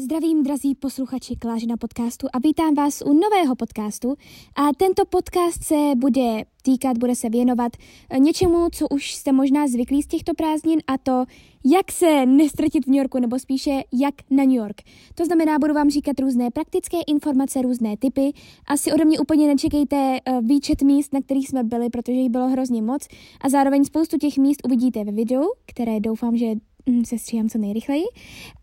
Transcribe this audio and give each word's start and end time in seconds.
Zdravím, 0.00 0.42
drazí 0.42 0.74
posluchači 0.74 1.36
Klážina 1.36 1.76
podcastu 1.76 2.26
a 2.32 2.38
vítám 2.38 2.74
vás 2.74 3.02
u 3.06 3.12
nového 3.12 3.56
podcastu. 3.56 4.14
A 4.56 4.62
tento 4.76 5.04
podcast 5.04 5.64
se 5.64 5.74
bude 5.96 6.44
týkat, 6.62 6.98
bude 6.98 7.14
se 7.14 7.28
věnovat 7.28 7.72
něčemu, 8.18 8.68
co 8.72 8.88
už 8.88 9.14
jste 9.14 9.32
možná 9.32 9.66
zvyklí 9.68 10.02
z 10.02 10.06
těchto 10.06 10.34
prázdnin 10.34 10.80
a 10.86 10.98
to, 10.98 11.24
jak 11.64 11.92
se 11.92 12.26
nestratit 12.26 12.84
v 12.84 12.88
New 12.88 12.96
Yorku, 12.96 13.18
nebo 13.18 13.38
spíše 13.38 13.70
jak 13.92 14.14
na 14.30 14.44
New 14.44 14.56
York. 14.56 14.82
To 15.14 15.24
znamená, 15.24 15.58
budu 15.58 15.74
vám 15.74 15.90
říkat 15.90 16.20
různé 16.20 16.50
praktické 16.50 16.96
informace, 17.06 17.62
různé 17.62 17.96
typy. 17.96 18.32
Asi 18.66 18.92
ode 18.92 19.04
mě 19.04 19.18
úplně 19.18 19.46
nečekejte 19.46 20.18
eh, 20.24 20.40
výčet 20.40 20.82
míst, 20.82 21.12
na 21.12 21.20
kterých 21.20 21.48
jsme 21.48 21.64
byli, 21.64 21.90
protože 21.90 22.16
jich 22.16 22.30
bylo 22.30 22.48
hrozně 22.48 22.82
moc 22.82 23.08
a 23.40 23.48
zároveň 23.48 23.84
spoustu 23.84 24.18
těch 24.18 24.38
míst 24.38 24.60
uvidíte 24.64 25.04
ve 25.04 25.12
videu, 25.12 25.52
které 25.66 26.00
doufám, 26.00 26.36
že 26.36 26.46
se 27.04 27.18
stříhám 27.18 27.48
co 27.48 27.58
nejrychleji. 27.58 28.04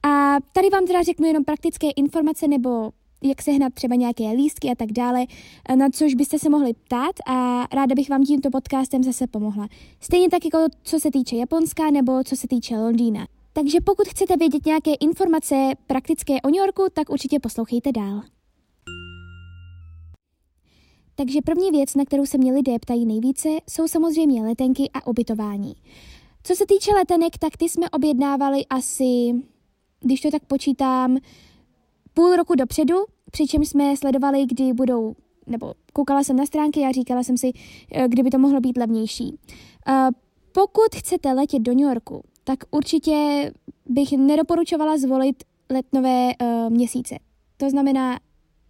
A 0.03 0.37
tady 0.53 0.69
vám 0.69 0.87
teda 0.87 1.03
řeknu 1.03 1.27
jenom 1.27 1.43
praktické 1.43 1.89
informace 1.89 2.47
nebo 2.47 2.91
jak 3.23 3.41
sehnat 3.41 3.73
třeba 3.73 3.95
nějaké 3.95 4.31
lístky 4.31 4.69
a 4.69 4.75
tak 4.75 4.91
dále, 4.91 5.25
na 5.75 5.89
což 5.89 6.13
byste 6.13 6.39
se 6.39 6.49
mohli 6.49 6.73
ptát 6.73 7.15
a 7.27 7.67
ráda 7.75 7.95
bych 7.95 8.09
vám 8.09 8.23
tímto 8.23 8.49
podcastem 8.49 9.03
zase 9.03 9.27
pomohla. 9.27 9.67
Stejně 9.99 10.29
tak 10.29 10.45
jako 10.45 10.57
co 10.83 10.99
se 10.99 11.11
týče 11.11 11.35
Japonska 11.35 11.91
nebo 11.91 12.23
co 12.23 12.35
se 12.35 12.47
týče 12.47 12.77
Londýna. 12.77 13.27
Takže 13.53 13.81
pokud 13.81 14.07
chcete 14.07 14.37
vědět 14.37 14.65
nějaké 14.65 14.93
informace 14.93 15.71
praktické 15.87 16.33
o 16.41 16.47
New 16.47 16.59
Yorku, 16.59 16.83
tak 16.93 17.09
určitě 17.09 17.39
poslouchejte 17.39 17.91
dál. 17.91 18.21
Takže 21.15 21.39
první 21.45 21.71
věc, 21.71 21.95
na 21.95 22.05
kterou 22.05 22.25
se 22.25 22.37
mě 22.37 22.53
lidé 22.53 22.79
ptají 22.79 23.05
nejvíce, 23.05 23.49
jsou 23.69 23.87
samozřejmě 23.87 24.43
letenky 24.43 24.89
a 24.93 25.07
ubytování. 25.07 25.73
Co 26.43 26.55
se 26.55 26.65
týče 26.65 26.91
letenek, 26.91 27.37
tak 27.37 27.57
ty 27.57 27.69
jsme 27.69 27.89
objednávali 27.89 28.65
asi, 28.69 29.33
když 29.99 30.21
to 30.21 30.31
tak 30.31 30.45
počítám, 30.45 31.17
půl 32.13 32.35
roku 32.35 32.55
dopředu, 32.55 32.95
přičemž 33.31 33.69
jsme 33.69 33.97
sledovali, 33.97 34.45
kdy 34.45 34.73
budou, 34.73 35.15
nebo 35.47 35.73
koukala 35.93 36.23
jsem 36.23 36.35
na 36.35 36.45
stránky 36.45 36.79
a 36.79 36.91
říkala 36.91 37.23
jsem 37.23 37.37
si, 37.37 37.51
eh, 37.91 38.07
kdyby 38.07 38.29
to 38.29 38.37
mohlo 38.37 38.59
být 38.59 38.77
levnější. 38.77 39.39
Eh, 39.87 40.09
pokud 40.51 40.95
chcete 40.95 41.33
letět 41.33 41.61
do 41.61 41.73
New 41.73 41.87
Yorku, 41.87 42.23
tak 42.43 42.59
určitě 42.71 43.51
bych 43.85 44.11
nedoporučovala 44.11 44.97
zvolit 44.97 45.43
letnové 45.69 46.31
uh, 46.41 46.69
měsíce. 46.69 47.15
To 47.57 47.69
znamená 47.69 48.19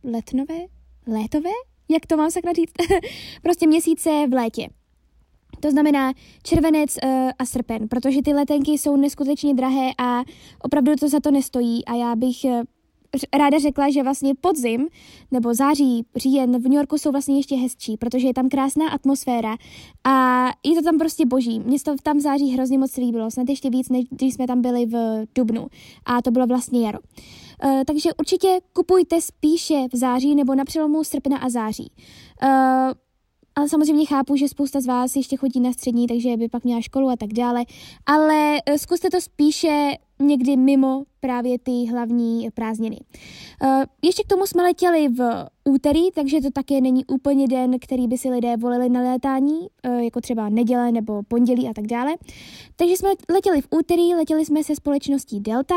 letnové? 0.04 0.66
Létové? 1.08 1.50
Jak 1.90 2.06
to 2.06 2.18
mám 2.18 2.32
sakra 2.32 2.54
říct? 2.54 2.74
prostě 3.44 3.68
měsíce 3.68 4.10
v 4.30 4.34
létě. 4.34 4.68
To 5.64 5.72
znamená 5.72 6.14
červenec 6.44 6.98
uh, 7.04 7.10
a 7.40 7.46
srpen, 7.46 7.88
protože 7.88 8.22
ty 8.22 8.34
letenky 8.34 8.72
jsou 8.72 8.96
neskutečně 8.96 9.54
drahé 9.54 9.92
a 9.98 10.24
opravdu 10.62 10.96
to 10.96 11.10
za 11.10 11.20
to 11.20 11.32
nestojí 11.32 11.86
a 11.86 11.96
já 11.96 12.16
bych 12.16 12.44
uh, 12.44 12.62
ráda 13.38 13.60
řekla, 13.60 13.90
že 13.90 14.04
vlastně 14.04 14.34
podzim 14.42 14.88
nebo 15.32 15.54
září, 15.54 16.06
říjen 16.16 16.52
v 16.62 16.64
New 16.64 16.74
Yorku 16.74 16.98
jsou 16.98 17.12
vlastně 17.12 17.38
ještě 17.38 17.56
hezčí, 17.56 17.98
protože 17.98 18.28
je 18.28 18.34
tam 18.34 18.50
krásná 18.50 18.90
atmosféra 18.90 19.56
a 20.04 20.46
je 20.64 20.76
to 20.76 20.82
tam 20.82 20.98
prostě 20.98 21.26
boží. 21.26 21.60
Mně 21.60 21.80
to 21.80 21.96
tam 22.04 22.18
v 22.18 22.22
září 22.22 22.52
hrozně 22.52 22.78
moc 22.78 22.98
líbilo, 22.98 23.32
snad 23.32 23.50
ještě 23.50 23.70
víc, 23.70 23.90
než 23.90 24.06
když 24.10 24.34
jsme 24.34 24.48
tam 24.48 24.62
byli 24.62 24.86
v 24.86 25.26
Dubnu 25.36 25.68
a 26.06 26.22
to 26.22 26.32
bylo 26.32 26.48
vlastně 26.48 26.86
jaro. 26.86 27.00
Uh, 27.66 27.82
takže 27.88 28.10
určitě 28.20 28.60
kupujte 28.74 29.22
spíše 29.22 29.88
v 29.94 29.96
září 29.96 30.36
nebo 30.36 30.56
na 30.56 30.66
přelomu 30.66 31.04
srpna 31.04 31.38
a 31.38 31.50
září. 31.50 31.92
Uh, 32.44 32.50
ale 33.56 33.70
samozřejmě 33.70 34.06
chápu, 34.06 34.36
že 34.36 34.48
spousta 34.48 34.82
z 34.82 34.86
vás 34.86 35.16
ještě 35.16 35.38
chodí 35.38 35.60
na 35.60 35.74
střední, 35.74 36.08
takže 36.08 36.38
by 36.38 36.50
pak 36.50 36.64
měla 36.64 36.82
školu 36.82 37.10
a 37.10 37.16
tak 37.16 37.34
dále. 37.34 37.64
Ale 38.06 38.62
eh, 38.66 38.78
zkuste 38.78 39.10
to 39.10 39.22
spíše 39.22 39.92
někdy 40.20 40.58
mimo 40.58 41.04
právě 41.20 41.60
ty 41.60 41.86
hlavní 41.92 42.50
prázdniny. 42.54 43.00
Eh, 43.64 43.84
ještě 44.02 44.24
k 44.24 44.28
tomu 44.28 44.46
jsme 44.46 44.64
letěli 44.64 45.08
v 45.08 45.48
úterý, 45.64 46.12
takže 46.12 46.42
to 46.42 46.52
také 46.52 46.82
není 46.82 47.06
úplně 47.06 47.48
den, 47.48 47.80
který 47.80 48.08
by 48.08 48.18
si 48.18 48.30
lidé 48.30 48.58
volili 48.58 48.90
na 48.90 49.02
létání, 49.02 49.68
eh, 49.84 50.04
jako 50.04 50.22
třeba 50.22 50.50
neděle 50.50 50.92
nebo 50.92 51.24
pondělí 51.28 51.68
a 51.68 51.74
tak 51.74 51.88
dále. 51.88 52.16
Takže 52.76 52.98
jsme 52.98 53.10
letěli 53.34 53.62
v 53.62 53.68
úterý, 53.70 54.16
letěli 54.16 54.46
jsme 54.46 54.64
se 54.64 54.76
společností 54.76 55.40
Delta 55.40 55.76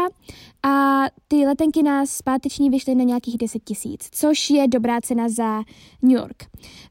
a 0.63 1.05
ty 1.29 1.47
letenky 1.47 1.83
nás 1.83 2.11
zpáteční 2.11 2.71
vyšly 2.71 2.95
na 2.95 3.05
nějakých 3.05 3.39
10 3.39 3.65
tisíc, 3.65 4.09
což 4.13 4.51
je 4.51 4.69
dobrá 4.69 5.01
cena 5.01 5.29
za 5.29 5.63
New 6.03 6.17
York. 6.17 6.37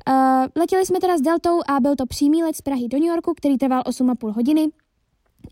Eh, 0.10 0.48
letěli 0.56 0.86
jsme 0.86 1.00
teda 1.00 1.18
s 1.18 1.22
Deltou 1.22 1.60
a 1.68 1.80
byl 1.80 1.96
to 1.96 2.06
přímý 2.06 2.44
let 2.44 2.56
z 2.56 2.62
Prahy 2.62 2.88
do 2.88 2.98
New 2.98 3.08
Yorku, 3.08 3.34
který 3.38 3.58
trval 3.58 3.82
8,5 3.86 4.32
hodiny. 4.32 4.68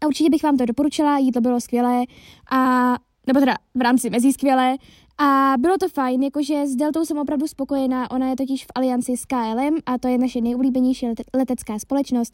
A 0.01 0.07
určitě 0.07 0.29
bych 0.29 0.43
vám 0.43 0.57
to 0.57 0.65
doporučila, 0.65 1.17
jídlo 1.17 1.41
bylo 1.41 1.61
skvělé 1.61 2.03
a 2.51 2.93
nebo 3.27 3.39
teda 3.39 3.53
v 3.75 3.81
rámci 3.81 4.09
mezi 4.09 4.33
skvělé. 4.33 4.77
A 5.17 5.53
bylo 5.59 5.77
to 5.77 5.89
fajn, 5.89 6.23
jakože 6.23 6.67
s 6.67 6.75
Deltou 6.75 7.05
jsem 7.05 7.17
opravdu 7.17 7.47
spokojená, 7.47 8.11
ona 8.11 8.29
je 8.29 8.35
totiž 8.35 8.65
v 8.65 8.67
alianci 8.75 9.17
s 9.17 9.25
KLM 9.25 9.77
a 9.85 9.97
to 9.97 10.07
je 10.07 10.17
naše 10.17 10.41
nejoblíbenější 10.41 11.07
letecká 11.33 11.79
společnost, 11.79 12.33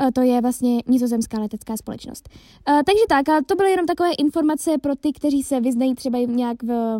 e, 0.00 0.12
to 0.12 0.20
je 0.20 0.40
vlastně 0.40 0.82
nizozemská 0.86 1.40
letecká 1.40 1.76
společnost. 1.76 2.28
E, 2.68 2.72
takže 2.72 3.02
tak, 3.08 3.28
a 3.28 3.40
to 3.46 3.54
byly 3.56 3.70
jenom 3.70 3.86
takové 3.86 4.12
informace 4.12 4.78
pro 4.78 4.96
ty, 4.96 5.12
kteří 5.12 5.42
se 5.42 5.60
vyznají 5.60 5.94
třeba 5.94 6.18
nějak 6.18 6.62
v 6.62 6.98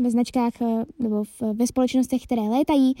ve 0.00 0.10
značkách 0.10 0.62
e, 0.62 0.84
nebo 0.98 1.24
v, 1.24 1.42
ve 1.52 1.66
společnostech, 1.66 2.22
které 2.22 2.42
létají. 2.42 2.94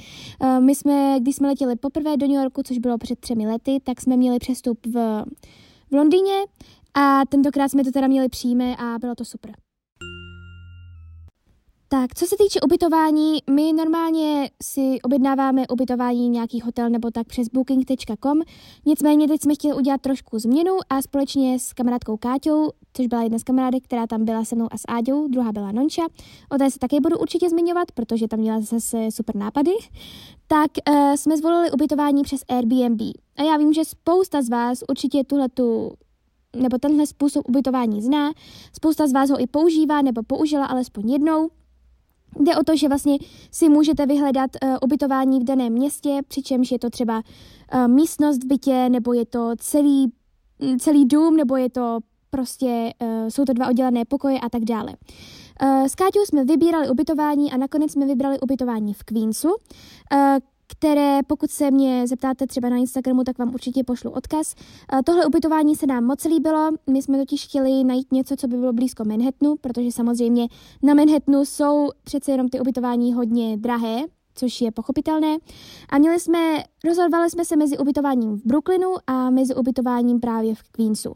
My 0.58 0.74
jsme, 0.74 1.16
když 1.20 1.36
jsme 1.36 1.48
letěli 1.48 1.76
poprvé 1.76 2.16
do 2.16 2.26
New 2.26 2.36
Yorku, 2.36 2.62
což 2.62 2.78
bylo 2.78 2.98
před 2.98 3.18
třemi 3.18 3.46
lety, 3.46 3.78
tak 3.84 4.00
jsme 4.00 4.16
měli 4.16 4.38
přestup 4.38 4.78
v, 4.86 5.24
v 5.92 5.94
Londýně 5.94 6.44
a 6.94 7.26
tentokrát 7.28 7.68
jsme 7.68 7.84
to 7.84 7.90
teda 7.90 8.06
měli 8.06 8.28
přímé 8.28 8.76
a 8.76 8.98
bylo 8.98 9.14
to 9.14 9.24
super. 9.24 9.52
Tak, 11.92 12.14
co 12.14 12.26
se 12.26 12.36
týče 12.38 12.60
ubytování, 12.60 13.38
my 13.50 13.72
normálně 13.72 14.50
si 14.62 14.98
objednáváme 15.02 15.62
ubytování 15.68 16.28
nějaký 16.28 16.60
hotel 16.60 16.90
nebo 16.90 17.10
tak 17.10 17.26
přes 17.26 17.48
booking.com, 17.48 18.40
nicméně 18.86 19.28
teď 19.28 19.42
jsme 19.42 19.54
chtěli 19.54 19.74
udělat 19.74 20.00
trošku 20.00 20.38
změnu 20.38 20.72
a 20.90 21.02
společně 21.02 21.58
s 21.58 21.72
kamarádkou 21.72 22.16
Káťou, 22.16 22.70
což 22.92 23.06
byla 23.06 23.22
jedna 23.22 23.38
z 23.38 23.42
kamarádek, 23.42 23.84
která 23.84 24.06
tam 24.06 24.24
byla 24.24 24.44
se 24.44 24.54
mnou 24.54 24.68
a 24.70 24.78
s 24.78 24.82
Áďou, 24.88 25.28
druhá 25.28 25.52
byla 25.52 25.72
Nonča, 25.72 26.02
o 26.50 26.58
té 26.58 26.70
se 26.70 26.78
také 26.78 27.00
budu 27.00 27.18
určitě 27.18 27.50
zmiňovat, 27.50 27.92
protože 27.92 28.28
tam 28.28 28.40
měla 28.40 28.60
zase 28.60 29.08
super 29.10 29.36
nápady, 29.36 29.72
tak 30.46 30.70
uh, 30.88 31.14
jsme 31.14 31.36
zvolili 31.36 31.70
ubytování 31.70 32.22
přes 32.22 32.40
Airbnb. 32.48 33.00
A 33.36 33.42
já 33.42 33.56
vím, 33.56 33.72
že 33.72 33.84
spousta 33.84 34.42
z 34.42 34.48
vás 34.48 34.78
určitě 34.88 35.24
tuhletu 35.24 35.92
nebo 36.56 36.78
tenhle 36.78 37.06
způsob 37.06 37.48
ubytování 37.48 38.02
zná, 38.02 38.32
spousta 38.76 39.06
z 39.06 39.12
vás 39.12 39.30
ho 39.30 39.40
i 39.40 39.46
používá 39.46 40.02
nebo 40.02 40.22
použila 40.22 40.66
alespoň 40.66 41.10
jednou, 41.10 41.48
Jde 42.40 42.56
o 42.56 42.64
to, 42.64 42.76
že 42.76 42.88
vlastně 42.88 43.18
si 43.50 43.68
můžete 43.68 44.06
vyhledat 44.06 44.50
uh, 44.62 44.76
ubytování 44.82 45.40
v 45.40 45.44
daném 45.44 45.72
městě, 45.72 46.20
přičemž 46.28 46.70
je 46.72 46.78
to 46.78 46.90
třeba 46.90 47.22
uh, 47.74 47.88
místnost 47.88 48.44
v 48.44 48.46
bytě, 48.46 48.88
nebo 48.88 49.12
je 49.12 49.26
to 49.26 49.50
celý, 49.58 50.12
celý 50.78 51.04
dům, 51.04 51.36
nebo 51.36 51.56
je 51.56 51.70
to 51.70 51.98
prostě, 52.30 52.92
uh, 53.02 53.28
jsou 53.28 53.44
to 53.44 53.52
dva 53.52 53.68
oddělené 53.68 54.04
pokoje 54.04 54.40
a 54.40 54.48
tak 54.48 54.64
dále. 54.64 54.94
Uh, 55.62 55.84
s 55.84 55.94
Káťou 55.94 56.20
jsme 56.24 56.44
vybírali 56.44 56.88
ubytování 56.88 57.52
a 57.52 57.56
nakonec 57.56 57.92
jsme 57.92 58.06
vybrali 58.06 58.40
ubytování 58.40 58.94
v 58.94 59.04
Queensu, 59.04 59.48
uh, 59.48 59.56
které 60.78 61.20
pokud 61.26 61.50
se 61.50 61.70
mě 61.70 62.06
zeptáte 62.06 62.46
třeba 62.46 62.68
na 62.68 62.76
Instagramu, 62.76 63.24
tak 63.24 63.38
vám 63.38 63.54
určitě 63.54 63.84
pošlu 63.84 64.10
odkaz. 64.10 64.54
Tohle 65.04 65.26
ubytování 65.26 65.76
se 65.76 65.86
nám 65.86 66.04
moc 66.04 66.24
líbilo, 66.24 66.70
my 66.90 67.02
jsme 67.02 67.18
totiž 67.18 67.44
chtěli 67.44 67.84
najít 67.84 68.12
něco, 68.12 68.36
co 68.36 68.48
by 68.48 68.56
bylo 68.56 68.72
blízko 68.72 69.04
Manhattanu, 69.04 69.56
protože 69.60 69.92
samozřejmě 69.92 70.48
na 70.82 70.94
Manhattanu 70.94 71.44
jsou 71.44 71.88
přece 72.04 72.32
jenom 72.32 72.48
ty 72.48 72.60
ubytování 72.60 73.14
hodně 73.14 73.56
drahé, 73.56 74.02
což 74.34 74.60
je 74.60 74.72
pochopitelné. 74.72 75.36
A 75.88 75.98
měli 75.98 76.20
jsme, 76.20 76.64
rozhodovali 76.84 77.30
jsme 77.30 77.44
se 77.44 77.56
mezi 77.56 77.78
ubytováním 77.78 78.36
v 78.36 78.46
Brooklynu 78.46 78.94
a 79.06 79.30
mezi 79.30 79.54
ubytováním 79.54 80.20
právě 80.20 80.54
v 80.54 80.62
Queensu. 80.62 81.14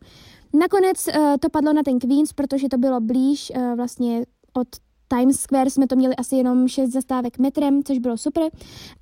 Nakonec 0.53 1.06
uh, 1.08 1.14
to 1.41 1.49
padlo 1.50 1.73
na 1.73 1.82
ten 1.82 1.99
Queens, 1.99 2.32
protože 2.32 2.69
to 2.69 2.79
bylo 2.79 3.00
blíž 3.00 3.53
uh, 3.56 3.76
vlastně 3.76 4.25
od 4.53 4.69
Times 5.08 5.41
Square 5.41 5.70
jsme 5.70 5.87
to 5.87 5.97
měli 5.97 6.17
asi 6.17 6.37
jenom 6.37 6.69
6 6.69 6.91
zastávek 6.91 7.38
metrem, 7.38 7.85
což 7.85 7.99
bylo 7.99 8.17
super. 8.17 8.50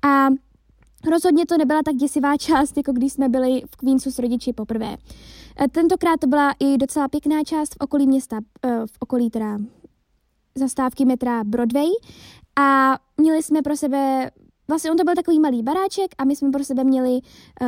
A 0.01 0.27
Rozhodně 1.11 1.45
to 1.45 1.57
nebyla 1.57 1.83
tak 1.85 1.95
děsivá 1.95 2.37
část, 2.39 2.77
jako 2.77 2.91
když 2.91 3.13
jsme 3.13 3.29
byli 3.29 3.61
v 3.69 3.75
Queensu 3.75 4.11
s 4.11 4.19
rodiči 4.19 4.53
poprvé. 4.53 4.97
E, 5.61 5.67
tentokrát 5.71 6.19
to 6.19 6.27
byla 6.27 6.53
i 6.59 6.77
docela 6.77 7.07
pěkná 7.07 7.43
část 7.43 7.73
v 7.73 7.77
okolí 7.79 8.07
města, 8.07 8.39
e, 8.65 8.87
v 8.87 8.97
okolí 8.99 9.29
teda 9.29 9.57
zastávky 10.57 11.05
metra 11.05 11.43
Broadway 11.43 11.87
a 12.59 12.97
měli 13.17 13.43
jsme 13.43 13.61
pro 13.61 13.77
sebe, 13.77 14.31
vlastně 14.67 14.91
on 14.91 14.97
to 14.97 15.03
byl 15.03 15.15
takový 15.15 15.39
malý 15.39 15.63
baráček 15.63 16.15
a 16.17 16.25
my 16.25 16.35
jsme 16.35 16.51
pro 16.51 16.63
sebe 16.63 16.83
měli, 16.83 17.19
uh, 17.61 17.67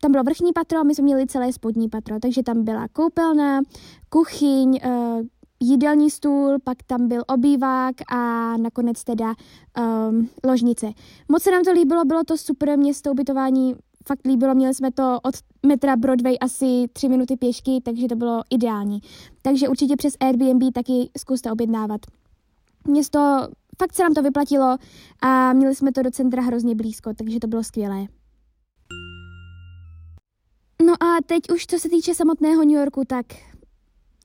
tam 0.00 0.12
bylo 0.12 0.24
vrchní 0.24 0.52
patro 0.52 0.78
a 0.78 0.82
my 0.82 0.94
jsme 0.94 1.04
měli 1.04 1.26
celé 1.26 1.52
spodní 1.52 1.88
patro, 1.88 2.20
takže 2.20 2.42
tam 2.42 2.64
byla 2.64 2.88
koupelna, 2.88 3.60
kuchyň, 4.08 4.80
jídelní 5.60 6.10
stůl, 6.10 6.58
pak 6.64 6.82
tam 6.82 7.08
byl 7.08 7.22
obývák 7.26 7.94
a 8.12 8.56
nakonec 8.56 9.04
teda 9.04 9.34
um, 10.08 10.28
ložnice. 10.44 10.92
Moc 11.28 11.42
se 11.42 11.50
nám 11.50 11.64
to 11.64 11.72
líbilo, 11.72 12.04
bylo 12.04 12.24
to 12.24 12.36
super 12.36 12.78
město 12.78 13.10
ubytování, 13.10 13.74
fakt 14.08 14.26
líbilo, 14.26 14.54
měli 14.54 14.74
jsme 14.74 14.92
to 14.92 15.20
od 15.22 15.34
metra 15.66 15.96
Broadway 15.96 16.36
asi 16.40 16.86
tři 16.92 17.08
minuty 17.08 17.36
pěšky, 17.36 17.80
takže 17.84 18.08
to 18.08 18.16
bylo 18.16 18.42
ideální. 18.50 19.00
Takže 19.42 19.68
určitě 19.68 19.96
přes 19.96 20.14
Airbnb 20.20 20.62
taky 20.74 21.10
zkuste 21.18 21.52
objednávat. 21.52 22.00
město, 22.86 23.48
fakt 23.78 23.94
se 23.94 24.02
nám 24.02 24.14
to 24.14 24.22
vyplatilo 24.22 24.76
a 25.22 25.52
měli 25.52 25.74
jsme 25.74 25.92
to 25.92 26.02
do 26.02 26.10
centra 26.10 26.42
hrozně 26.42 26.74
blízko, 26.74 27.14
takže 27.14 27.40
to 27.40 27.46
bylo 27.46 27.64
skvělé. 27.64 28.06
No 30.86 30.92
a 30.92 31.16
teď 31.26 31.50
už 31.54 31.66
co 31.66 31.78
se 31.78 31.88
týče 31.88 32.14
samotného 32.14 32.64
New 32.64 32.76
Yorku, 32.76 33.02
tak 33.06 33.26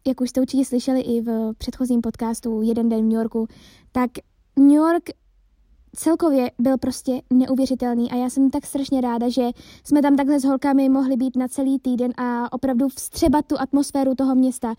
jak 0.08 0.22
už 0.22 0.30
jste 0.30 0.42
určitě 0.42 0.66
slyšeli 0.66 1.02
i 1.02 1.22
v 1.22 1.54
předchozím 1.58 2.02
podcastu 2.02 2.62
Jeden 2.62 2.90
den 2.90 3.00
v 3.00 3.04
New 3.04 3.18
Yorku, 3.18 3.48
tak 3.92 4.12
New 4.60 4.76
York 4.76 5.04
celkově 5.96 6.52
byl 6.60 6.78
prostě 6.78 7.22
neuvěřitelný 7.34 8.12
a 8.12 8.16
já 8.16 8.30
jsem 8.30 8.50
tak 8.50 8.66
strašně 8.66 9.02
ráda, 9.02 9.30
že 9.30 9.50
jsme 9.84 10.02
tam 10.02 10.16
takhle 10.16 10.40
s 10.40 10.44
holkami 10.44 10.90
mohli 10.90 11.18
být 11.18 11.36
na 11.36 11.48
celý 11.48 11.80
týden 11.80 12.12
a 12.18 12.54
opravdu 12.54 12.90
vstřebat 12.90 13.46
tu 13.46 13.56
atmosféru 13.60 14.16
toho 14.16 14.36
města. 14.36 14.74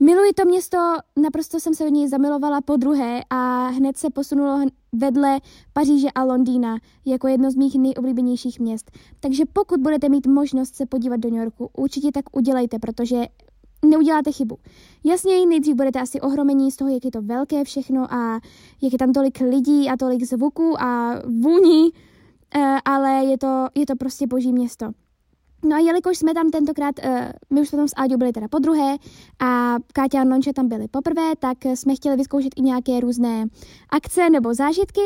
Miluji 0.00 0.32
to 0.32 0.44
město, 0.44 0.78
naprosto 1.22 1.60
jsem 1.60 1.74
se 1.74 1.84
do 1.84 1.90
něj 1.90 2.08
zamilovala 2.08 2.60
po 2.60 2.76
druhé 2.76 3.20
a 3.30 3.68
hned 3.68 3.96
se 3.96 4.10
posunulo 4.10 4.66
vedle 4.92 5.40
Paříže 5.72 6.08
a 6.14 6.24
Londýna 6.24 6.78
jako 7.04 7.28
jedno 7.28 7.50
z 7.50 7.56
mých 7.56 7.74
nejoblíbenějších 7.74 8.60
měst. 8.60 8.90
Takže 9.20 9.44
pokud 9.52 9.80
budete 9.80 10.08
mít 10.08 10.26
možnost 10.26 10.74
se 10.74 10.86
podívat 10.86 11.16
do 11.16 11.30
New 11.30 11.38
Yorku, 11.38 11.70
určitě 11.76 12.12
tak 12.12 12.36
udělejte, 12.36 12.78
protože 12.78 13.24
neuděláte 13.84 14.32
chybu. 14.32 14.58
Jasně, 15.04 15.46
nejdřív 15.46 15.74
budete 15.74 16.00
asi 16.00 16.20
ohromení 16.20 16.70
z 16.70 16.76
toho, 16.76 16.90
jak 16.90 17.04
je 17.04 17.10
to 17.10 17.22
velké 17.22 17.64
všechno 17.64 18.14
a 18.14 18.40
jak 18.82 18.92
je 18.92 18.98
tam 18.98 19.12
tolik 19.12 19.40
lidí 19.40 19.88
a 19.88 19.96
tolik 19.96 20.24
zvuků 20.24 20.82
a 20.82 21.14
vůní, 21.42 21.90
eh, 22.54 22.76
ale 22.84 23.10
je 23.10 23.38
to, 23.38 23.66
je 23.74 23.86
to 23.86 23.96
prostě 23.96 24.26
boží 24.26 24.52
město. 24.52 24.86
No 25.64 25.76
a 25.76 25.78
jelikož 25.78 26.18
jsme 26.18 26.34
tam 26.34 26.50
tentokrát, 26.50 26.94
uh, 27.04 27.10
my 27.50 27.60
už 27.60 27.68
jsme 27.68 27.76
tam 27.76 27.88
s 27.88 27.92
Áďou 27.96 28.16
byli 28.16 28.32
teda 28.32 28.48
po 28.48 28.58
druhé 28.58 28.96
a 29.40 29.76
Káťa 29.92 30.20
a 30.20 30.24
Nonče 30.24 30.52
tam 30.52 30.68
byli 30.68 30.88
poprvé, 30.88 31.36
tak 31.38 31.64
jsme 31.64 31.94
chtěli 31.94 32.16
vyzkoušet 32.16 32.52
i 32.56 32.62
nějaké 32.62 33.00
různé 33.00 33.46
akce 33.90 34.30
nebo 34.30 34.54
zážitky. 34.54 35.00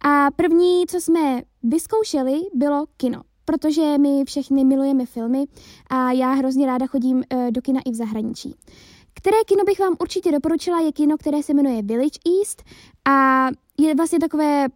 A 0.00 0.30
první, 0.36 0.86
co 0.86 1.00
jsme 1.00 1.42
vyzkoušeli, 1.62 2.40
bylo 2.54 2.84
kino 2.96 3.22
protože 3.48 3.98
my 3.98 4.24
všechny 4.24 4.64
milujeme 4.64 5.06
filmy 5.06 5.44
a 5.90 6.12
já 6.12 6.32
hrozně 6.32 6.66
ráda 6.66 6.86
chodím 6.86 7.16
uh, 7.16 7.50
do 7.50 7.62
kina 7.62 7.80
i 7.86 7.90
v 7.90 7.94
zahraničí. 7.94 8.54
Které 9.14 9.36
kino 9.46 9.64
bych 9.64 9.80
vám 9.80 9.96
určitě 10.00 10.32
doporučila, 10.32 10.80
je 10.80 10.92
kino, 10.92 11.16
které 11.18 11.42
se 11.42 11.54
jmenuje 11.54 11.82
Village 11.82 12.18
East 12.38 12.62
a 13.08 13.46
je 13.78 13.94
vlastně 13.94 14.18
takové, 14.18 14.66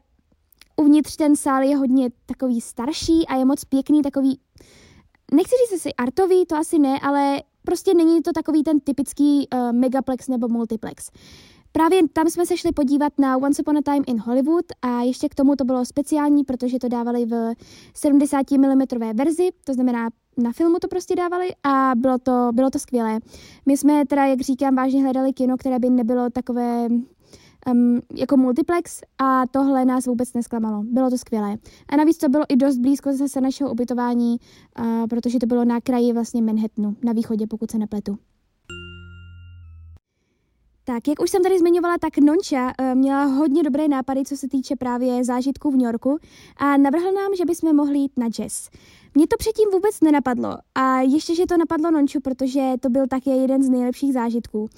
uvnitř 0.77 1.17
ten 1.17 1.37
sál 1.37 1.63
je 1.63 1.77
hodně 1.77 2.11
takový 2.27 2.61
starší 2.61 3.27
a 3.29 3.37
je 3.37 3.45
moc 3.45 3.65
pěkný, 3.65 4.03
takový 4.03 4.41
nechci 5.33 5.55
říct 5.71 5.83
si 5.83 5.95
artový, 5.95 6.47
to 6.47 6.57
asi 6.57 6.79
ne, 6.79 7.01
ale 7.03 7.43
prostě 7.65 7.95
není 7.95 8.23
to 8.23 8.33
takový 8.33 8.63
ten 8.63 8.81
typický 8.81 9.49
uh, 9.55 9.73
megaplex 9.73 10.29
nebo 10.29 10.49
multiplex. 10.49 11.11
Právě 11.73 12.09
tam 12.13 12.31
jsme 12.31 12.47
se 12.47 12.57
šli 12.57 12.73
podívat 12.73 13.13
na 13.19 13.37
Once 13.37 13.63
Upon 13.63 13.77
a 13.77 13.83
Time 13.83 14.05
in 14.07 14.21
Hollywood 14.21 14.65
a 14.83 15.01
ještě 15.01 15.29
k 15.29 15.35
tomu 15.35 15.57
to 15.57 15.65
bylo 15.65 15.85
speciální, 15.85 16.45
protože 16.45 16.79
to 16.79 16.89
dávali 16.89 17.27
v 17.27 17.55
70 17.95 18.51
mm 18.51 18.83
verzi, 19.15 19.51
to 19.65 19.75
znamená 19.75 20.09
na 20.37 20.53
filmu 20.53 20.79
to 20.79 20.89
prostě 20.89 21.17
dávali 21.17 21.49
a 21.63 21.93
bylo 21.97 22.19
to, 22.19 22.51
bylo 22.53 22.71
to 22.71 22.79
skvělé. 22.79 23.19
My 23.67 23.77
jsme 23.77 24.07
teda, 24.07 24.27
jak 24.27 24.41
říkám, 24.41 24.75
vážně 24.75 25.03
hledali 25.03 25.33
kino, 25.33 25.57
které 25.57 25.79
by 25.79 25.91
nebylo 25.91 26.31
takové 26.31 26.89
um, 27.71 28.01
jako 28.15 28.37
multiplex 28.37 29.01
a 29.19 29.47
tohle 29.47 29.85
nás 29.85 30.07
vůbec 30.07 30.33
nesklamalo. 30.33 30.83
Bylo 30.83 31.11
to 31.11 31.19
skvělé. 31.19 31.57
A 31.89 31.97
navíc 31.97 32.19
to 32.19 32.29
bylo 32.29 32.45
i 32.49 32.57
dost 32.57 32.79
blízko 32.79 33.13
zase 33.13 33.41
našeho 33.41 33.71
ubytování, 33.71 34.37
uh, 34.79 35.07
protože 35.11 35.39
to 35.39 35.47
bylo 35.47 35.65
na 35.65 35.81
kraji 35.81 36.13
vlastně 36.13 36.43
Manhattanu, 36.43 36.97
na 37.05 37.13
východě, 37.13 37.47
pokud 37.47 37.71
se 37.71 37.79
nepletu. 37.79 38.19
Tak, 40.85 41.09
jak 41.09 41.23
už 41.23 41.31
jsem 41.31 41.43
tady 41.43 41.59
zmiňovala, 41.59 41.99
tak 41.99 42.19
Nonča 42.19 42.67
uh, 42.67 42.95
měla 42.95 43.25
hodně 43.25 43.63
dobré 43.63 43.89
nápady, 43.89 44.25
co 44.25 44.37
se 44.37 44.49
týče 44.49 44.77
právě 44.77 45.25
zážitků 45.25 45.71
v 45.71 45.77
New 45.77 45.87
Yorku 45.87 46.19
a 46.57 46.77
navrhl 46.77 47.13
nám, 47.13 47.35
že 47.37 47.45
bychom 47.45 47.77
mohli 47.77 47.99
jít 47.99 48.13
na 48.19 48.29
jazz. 48.29 48.71
Mně 49.15 49.27
to 49.27 49.37
předtím 49.39 49.71
vůbec 49.73 50.01
nenapadlo 50.01 50.57
a 50.75 51.01
ještě, 51.01 51.35
že 51.35 51.47
to 51.47 51.57
napadlo 51.57 51.91
Nonču, 51.91 52.21
protože 52.21 52.73
to 52.81 52.91
byl 52.91 53.07
také 53.07 53.31
jeden 53.31 53.63
z 53.63 53.69
nejlepších 53.69 54.13
zážitků. 54.13 54.69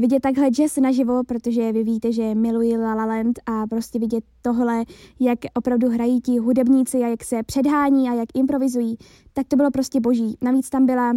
Vidět 0.00 0.20
takhle 0.20 0.48
jazz 0.48 0.76
naživo, 0.76 1.24
protože 1.24 1.72
vy 1.72 1.82
víte, 1.82 2.12
že 2.12 2.34
miluji 2.34 2.76
La 2.76 2.94
La 2.94 3.04
Land 3.04 3.38
a 3.46 3.66
prostě 3.66 3.98
vidět 3.98 4.24
tohle, 4.42 4.84
jak 5.20 5.38
opravdu 5.54 5.88
hrají 5.88 6.20
ti 6.20 6.38
hudebníci 6.38 6.98
a 6.98 7.08
jak 7.08 7.24
se 7.24 7.42
předhání 7.42 8.08
a 8.08 8.14
jak 8.14 8.28
improvizují, 8.34 8.96
tak 9.32 9.48
to 9.48 9.56
bylo 9.56 9.70
prostě 9.70 10.00
boží. 10.00 10.36
Navíc 10.42 10.70
tam 10.70 10.86
byla 10.86 11.12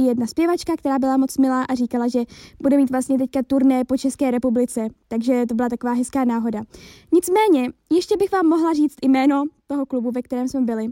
jedna 0.00 0.26
zpěvačka, 0.26 0.76
která 0.76 0.98
byla 0.98 1.16
moc 1.16 1.38
milá 1.38 1.64
a 1.64 1.74
říkala, 1.74 2.08
že 2.08 2.24
bude 2.62 2.76
mít 2.76 2.90
vlastně 2.90 3.18
teďka 3.18 3.42
turné 3.42 3.84
po 3.84 3.96
České 3.96 4.30
republice, 4.30 4.88
takže 5.08 5.46
to 5.48 5.54
byla 5.54 5.68
taková 5.68 5.92
hezká 5.92 6.24
náhoda. 6.24 6.62
Nicméně, 7.12 7.72
ještě 7.92 8.16
bych 8.16 8.32
vám 8.32 8.46
mohla 8.46 8.72
říct 8.72 8.96
jméno 9.02 9.44
toho 9.66 9.86
klubu, 9.86 10.10
ve 10.10 10.22
kterém 10.22 10.48
jsme 10.48 10.60
byli. 10.60 10.88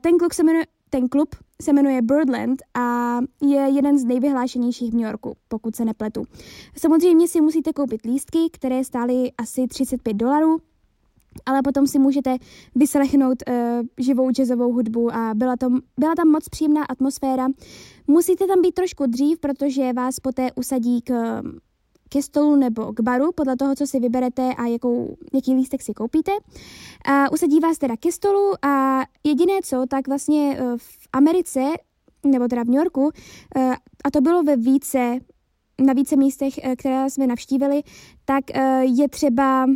Ten 0.00 0.18
klub 0.18 0.32
se 0.32 0.42
jmenuje, 0.42 0.64
ten 0.90 1.08
klub 1.08 1.28
se 1.62 1.72
jmenuje 1.72 2.02
Birdland 2.02 2.62
a 2.74 3.18
je 3.42 3.60
jeden 3.60 3.98
z 3.98 4.04
nejvyhlášenějších 4.04 4.90
v 4.90 4.94
New 4.94 5.06
Yorku, 5.06 5.36
pokud 5.48 5.76
se 5.76 5.84
nepletu. 5.84 6.24
Samozřejmě 6.76 7.28
si 7.28 7.40
musíte 7.40 7.72
koupit 7.72 8.04
lístky, 8.04 8.38
které 8.52 8.84
stály 8.84 9.32
asi 9.38 9.66
35 9.68 10.14
dolarů, 10.14 10.58
ale 11.46 11.62
potom 11.62 11.86
si 11.86 11.98
můžete 11.98 12.36
vyslechnout 12.74 13.42
uh, 13.48 13.54
živou 13.98 14.30
jazzovou 14.30 14.72
hudbu 14.72 15.14
a 15.14 15.34
byla, 15.34 15.56
to, 15.56 15.68
byla 15.98 16.14
tam 16.14 16.28
moc 16.28 16.48
příjemná 16.48 16.84
atmosféra. 16.84 17.46
Musíte 18.06 18.46
tam 18.46 18.62
být 18.62 18.74
trošku 18.74 19.06
dřív, 19.06 19.38
protože 19.38 19.92
vás 19.92 20.20
poté 20.20 20.52
usadí 20.52 21.02
k, 21.02 21.42
ke 22.08 22.22
stolu 22.22 22.56
nebo 22.56 22.92
k 22.92 23.00
baru, 23.00 23.32
podle 23.32 23.56
toho, 23.56 23.74
co 23.74 23.86
si 23.86 24.00
vyberete 24.00 24.54
a 24.54 24.66
jakou, 24.66 25.16
jaký 25.34 25.54
lístek 25.54 25.82
si 25.82 25.94
koupíte. 25.94 26.32
A 27.04 27.32
usadí 27.32 27.60
vás 27.60 27.78
teda 27.78 27.96
ke 27.96 28.12
stolu 28.12 28.52
a 28.64 29.02
jediné 29.24 29.54
co, 29.64 29.84
tak 29.88 30.08
vlastně 30.08 30.58
uh, 30.60 30.76
v 30.76 31.08
Americe, 31.12 31.60
nebo 32.26 32.48
teda 32.48 32.62
v 32.62 32.66
New 32.66 32.76
Yorku, 32.78 33.02
uh, 33.02 33.10
a 34.04 34.10
to 34.12 34.20
bylo 34.20 34.42
ve 34.42 34.56
více, 34.56 35.18
na 35.86 35.92
více 35.92 36.16
místech, 36.16 36.54
které 36.78 37.10
jsme 37.10 37.26
navštívili, 37.26 37.82
tak 38.24 38.44
je 38.82 39.08
třeba 39.08 39.66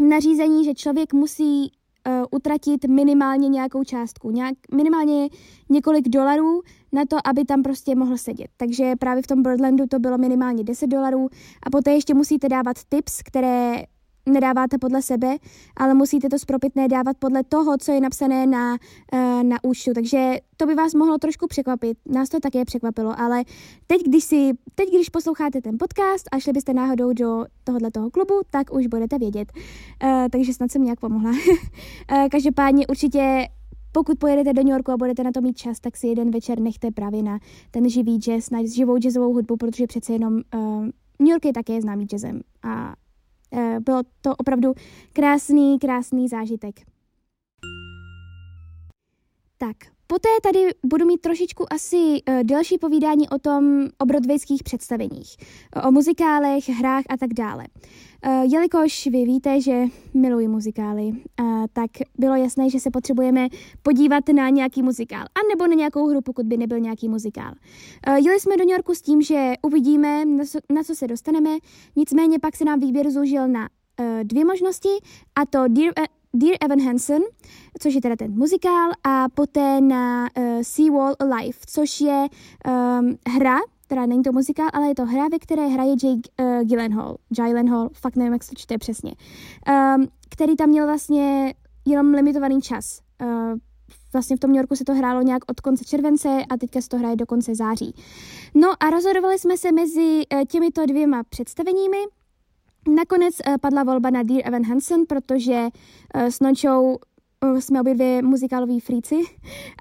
nařízení, 0.00 0.64
že 0.64 0.74
člověk 0.74 1.12
musí 1.12 1.72
uh, 2.06 2.24
utratit 2.30 2.84
minimálně 2.84 3.48
nějakou 3.48 3.84
částku, 3.84 4.30
nějak, 4.30 4.54
minimálně 4.74 5.28
několik 5.68 6.08
dolarů 6.08 6.62
na 6.92 7.02
to, 7.04 7.16
aby 7.24 7.44
tam 7.44 7.62
prostě 7.62 7.94
mohl 7.94 8.16
sedět. 8.16 8.48
Takže 8.56 8.92
právě 8.98 9.22
v 9.22 9.26
tom 9.26 9.42
Birdlandu 9.42 9.86
to 9.86 9.98
bylo 9.98 10.18
minimálně 10.18 10.64
10 10.64 10.86
dolarů 10.86 11.28
a 11.62 11.70
poté 11.70 11.92
ještě 11.92 12.14
musíte 12.14 12.48
dávat 12.48 12.76
tips, 12.88 13.22
které 13.22 13.82
nedáváte 14.26 14.78
podle 14.78 15.02
sebe, 15.02 15.36
ale 15.76 15.94
musíte 15.94 16.28
to 16.28 16.38
spropitné 16.38 16.88
dávat 16.88 17.16
podle 17.18 17.44
toho, 17.44 17.78
co 17.78 17.92
je 17.92 18.00
napsané 18.00 18.46
na, 18.46 18.76
eh, 19.12 19.44
na 19.44 19.56
účtu. 19.62 19.90
Takže 19.94 20.36
to 20.56 20.66
by 20.66 20.74
vás 20.74 20.94
mohlo 20.94 21.18
trošku 21.18 21.46
překvapit. 21.46 21.98
Nás 22.06 22.28
to 22.28 22.40
také 22.40 22.64
překvapilo, 22.64 23.20
ale 23.20 23.44
teď, 23.86 24.02
když 24.02 24.24
si, 24.24 24.50
teď, 24.74 24.88
když 24.88 25.08
posloucháte 25.08 25.60
ten 25.60 25.76
podcast 25.78 26.28
a 26.32 26.38
šli 26.38 26.52
byste 26.52 26.72
náhodou 26.72 27.12
do 27.12 27.44
tohohle 27.64 27.90
toho 27.90 28.10
klubu, 28.10 28.34
tak 28.50 28.74
už 28.74 28.86
budete 28.86 29.18
vědět. 29.18 29.52
Uh, 30.04 30.10
takže 30.30 30.54
snad 30.54 30.70
jsem 30.70 30.84
nějak 30.84 31.00
pomohla. 31.00 31.30
uh, 31.30 32.28
každopádně 32.30 32.86
určitě 32.86 33.48
pokud 33.92 34.18
pojedete 34.18 34.52
do 34.52 34.62
New 34.62 34.72
Yorku 34.72 34.92
a 34.92 34.96
budete 34.96 35.22
na 35.22 35.32
to 35.32 35.40
mít 35.40 35.56
čas, 35.56 35.80
tak 35.80 35.96
si 35.96 36.06
jeden 36.06 36.30
večer 36.30 36.60
nechte 36.60 36.90
právě 36.90 37.22
na 37.22 37.38
ten 37.70 37.88
živý 37.88 38.16
jazz, 38.18 38.50
na 38.50 38.58
živou 38.66 38.98
jazzovou 38.98 39.32
hudbu, 39.32 39.56
protože 39.56 39.86
přece 39.86 40.12
jenom 40.12 40.34
uh, 40.34 40.84
New 41.18 41.28
York 41.28 41.44
je 41.44 41.52
také 41.52 41.80
známý 41.80 42.04
jazzem 42.04 42.40
a 42.62 42.94
Eh, 42.94 43.03
bylo 43.80 44.02
to 44.20 44.36
opravdu 44.36 44.74
krásný, 45.12 45.78
krásný 45.78 46.28
zážitek. 46.28 46.74
Tak, 49.58 49.76
poté 50.06 50.28
tady 50.42 50.58
budu 50.86 51.06
mít 51.06 51.20
trošičku 51.20 51.72
asi 51.72 51.96
uh, 51.96 52.42
delší 52.42 52.78
povídání 52.78 53.28
o 53.28 53.38
tom, 53.38 53.88
o 53.98 54.04
představeních, 54.62 55.36
o 55.88 55.90
muzikálech, 55.92 56.68
hrách 56.68 57.04
a 57.08 57.16
tak 57.16 57.34
dále. 57.34 57.64
Uh, 58.26 58.52
jelikož 58.52 59.06
vy 59.06 59.24
víte, 59.24 59.60
že 59.60 59.84
miluji 60.14 60.48
muzikály, 60.48 61.12
uh, 61.40 61.64
tak 61.72 61.90
bylo 62.18 62.36
jasné, 62.36 62.70
že 62.70 62.80
se 62.80 62.90
potřebujeme 62.90 63.48
podívat 63.82 64.28
na 64.34 64.48
nějaký 64.48 64.82
muzikál, 64.82 65.24
anebo 65.44 65.66
na 65.66 65.74
nějakou 65.74 66.06
hru, 66.06 66.20
pokud 66.20 66.46
by 66.46 66.56
nebyl 66.56 66.80
nějaký 66.80 67.08
muzikál. 67.08 67.52
Uh, 68.08 68.14
jeli 68.14 68.40
jsme 68.40 68.56
do 68.56 68.64
New 68.64 68.72
Yorku 68.72 68.94
s 68.94 69.02
tím, 69.02 69.22
že 69.22 69.52
uvidíme, 69.62 70.24
na 70.70 70.82
co, 70.84 70.94
se 70.94 71.06
dostaneme, 71.06 71.50
nicméně 71.96 72.38
pak 72.38 72.56
se 72.56 72.64
nám 72.64 72.80
výběr 72.80 73.10
zúžil 73.10 73.48
na 73.48 73.68
dvě 74.22 74.44
možnosti, 74.44 74.88
a 75.34 75.46
to 75.46 75.68
Dear, 75.68 75.92
Dear 76.34 76.56
Evan 76.60 76.80
Hansen, 76.80 77.22
což 77.80 77.94
je 77.94 78.00
teda 78.00 78.16
ten 78.16 78.38
muzikál, 78.38 78.90
a 79.04 79.28
poté 79.28 79.80
na 79.80 80.28
uh, 80.38 80.44
Seawall 80.62 81.14
Alive, 81.18 81.58
což 81.66 82.00
je 82.00 82.26
um, 82.66 83.16
hra, 83.28 83.58
teda 83.86 84.06
není 84.06 84.22
to 84.22 84.32
muzikál, 84.32 84.68
ale 84.72 84.88
je 84.88 84.94
to 84.94 85.06
hra, 85.06 85.28
ve 85.28 85.38
které 85.38 85.66
hraje 85.66 85.90
Jake 85.90 86.30
uh, 86.40 86.62
Gyllenhaal. 86.62 87.16
Gyllenhaal, 87.28 87.88
fakt 87.92 88.16
nevím, 88.16 88.32
jak 88.32 88.44
se 88.44 88.54
čte 88.56 88.78
přesně. 88.78 89.14
Um, 89.96 90.06
který 90.30 90.56
tam 90.56 90.68
měl 90.68 90.86
vlastně 90.86 91.54
jenom 91.86 92.14
limitovaný 92.14 92.60
čas. 92.60 93.00
Uh, 93.22 93.58
vlastně 94.12 94.36
v 94.36 94.40
tom 94.40 94.50
New 94.50 94.56
Yorku 94.56 94.76
se 94.76 94.84
to 94.84 94.94
hrálo 94.94 95.22
nějak 95.22 95.42
od 95.48 95.60
konce 95.60 95.84
července 95.84 96.28
a 96.50 96.56
teďka 96.56 96.80
se 96.80 96.88
to 96.88 96.98
hraje 96.98 97.16
do 97.16 97.26
konce 97.26 97.54
září. 97.54 97.94
No 98.54 98.68
a 98.80 98.90
rozhodovali 98.90 99.38
jsme 99.38 99.56
se 99.56 99.72
mezi 99.72 100.22
uh, 100.34 100.44
těmito 100.44 100.86
dvěma 100.86 101.22
představeními 101.28 101.98
Nakonec 102.88 103.34
padla 103.60 103.82
volba 103.82 104.10
na 104.10 104.22
Dear 104.22 104.40
Evan 104.44 104.64
Hansen, 104.64 105.06
protože 105.08 105.68
s 106.14 106.40
Nončou 106.40 106.98
jsme 107.58 107.80
obě 107.80 107.94
dvě 107.94 108.22
muzikáloví 108.22 108.80
fríci 108.80 109.16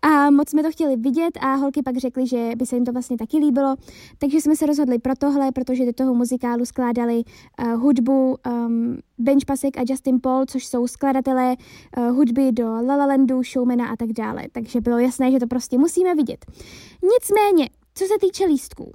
a 0.02 0.32
moc 0.32 0.50
jsme 0.50 0.64
to 0.64 0.72
chtěli 0.72 0.96
vidět 0.96 1.38
a 1.42 1.56
holky 1.56 1.82
pak 1.84 1.98
řekly, 1.98 2.28
že 2.28 2.52
by 2.58 2.66
se 2.66 2.76
jim 2.76 2.86
to 2.86 2.92
vlastně 2.92 3.18
taky 3.18 3.38
líbilo, 3.38 3.76
takže 4.18 4.42
jsme 4.42 4.56
se 4.56 4.66
rozhodli 4.66 5.00
pro 5.00 5.14
tohle, 5.20 5.52
protože 5.52 5.86
do 5.86 5.94
toho 5.94 6.14
muzikálu 6.14 6.66
skládali 6.66 7.24
uh, 7.24 7.82
hudbu 7.82 8.36
um, 8.48 8.98
Bench 9.18 9.46
Pasek 9.46 9.78
a 9.78 9.84
Justin 9.90 10.20
Paul, 10.22 10.46
což 10.46 10.66
jsou 10.66 10.88
skladatelé 10.88 11.56
uh, 11.98 12.16
hudby 12.16 12.52
do 12.52 12.66
La 12.66 12.96
La 12.96 13.06
Landu, 13.06 13.44
Showmana 13.44 13.88
a 13.88 13.96
tak 13.96 14.14
dále, 14.14 14.44
takže 14.52 14.82
bylo 14.82 15.00
jasné, 15.00 15.32
že 15.32 15.40
to 15.40 15.48
prostě 15.48 15.78
musíme 15.78 16.16
vidět. 16.16 16.46
Nicméně, 17.14 17.70
co 17.96 18.06
se 18.06 18.14
týče 18.22 18.46
lístků, 18.46 18.92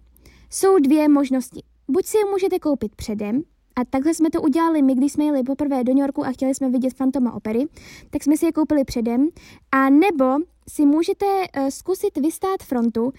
jsou 0.50 0.78
dvě 0.78 1.08
možnosti. 1.08 1.62
Buď 1.88 2.06
si 2.06 2.16
je 2.16 2.24
můžete 2.24 2.58
koupit 2.58 2.96
předem, 2.96 3.42
a 3.78 3.84
takhle 3.84 4.14
jsme 4.14 4.30
to 4.30 4.42
udělali 4.42 4.82
my, 4.82 4.94
když 4.94 5.12
jsme 5.12 5.24
jeli 5.24 5.42
poprvé 5.42 5.84
do 5.84 5.94
New 5.94 6.00
Yorku 6.00 6.24
a 6.26 6.32
chtěli 6.32 6.54
jsme 6.54 6.70
vidět 6.70 6.94
Fantoma 6.94 7.32
opery, 7.32 7.66
tak 8.10 8.22
jsme 8.22 8.36
si 8.36 8.46
je 8.46 8.52
koupili 8.52 8.84
předem. 8.84 9.28
A 9.72 9.90
nebo 9.90 10.24
si 10.68 10.86
můžete 10.86 11.26
uh, 11.26 11.68
zkusit 11.68 12.18
vystát 12.18 12.62
frontu 12.62 13.04
uh, 13.04 13.10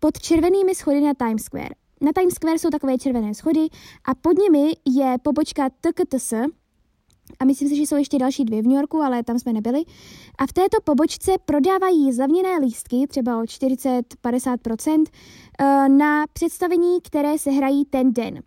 pod 0.00 0.18
červenými 0.18 0.74
schody 0.74 1.00
na 1.00 1.14
Times 1.14 1.42
Square. 1.42 1.74
Na 2.00 2.12
Times 2.12 2.34
Square 2.34 2.58
jsou 2.58 2.70
takové 2.70 2.98
červené 2.98 3.34
schody 3.34 3.66
a 4.04 4.14
pod 4.14 4.38
nimi 4.38 4.72
je 4.84 5.16
pobočka 5.22 5.68
TKTS, 5.68 6.32
a 7.40 7.44
myslím 7.44 7.68
si, 7.68 7.76
že 7.76 7.82
jsou 7.82 7.96
ještě 7.96 8.18
další 8.18 8.44
dvě 8.44 8.62
v 8.62 8.66
New 8.66 8.76
Yorku, 8.76 9.02
ale 9.02 9.22
tam 9.22 9.38
jsme 9.38 9.52
nebyli. 9.52 9.84
A 10.38 10.46
v 10.46 10.52
této 10.52 10.76
pobočce 10.84 11.32
prodávají 11.44 12.12
zlevněné 12.12 12.58
lístky, 12.58 13.06
třeba 13.08 13.38
o 13.38 13.46
40-50%, 13.46 15.04
eh, 15.60 15.88
na 15.88 16.24
představení, 16.32 17.00
které 17.02 17.38
se 17.38 17.50
hrají 17.50 17.84
ten 17.84 18.12
den. 18.12 18.40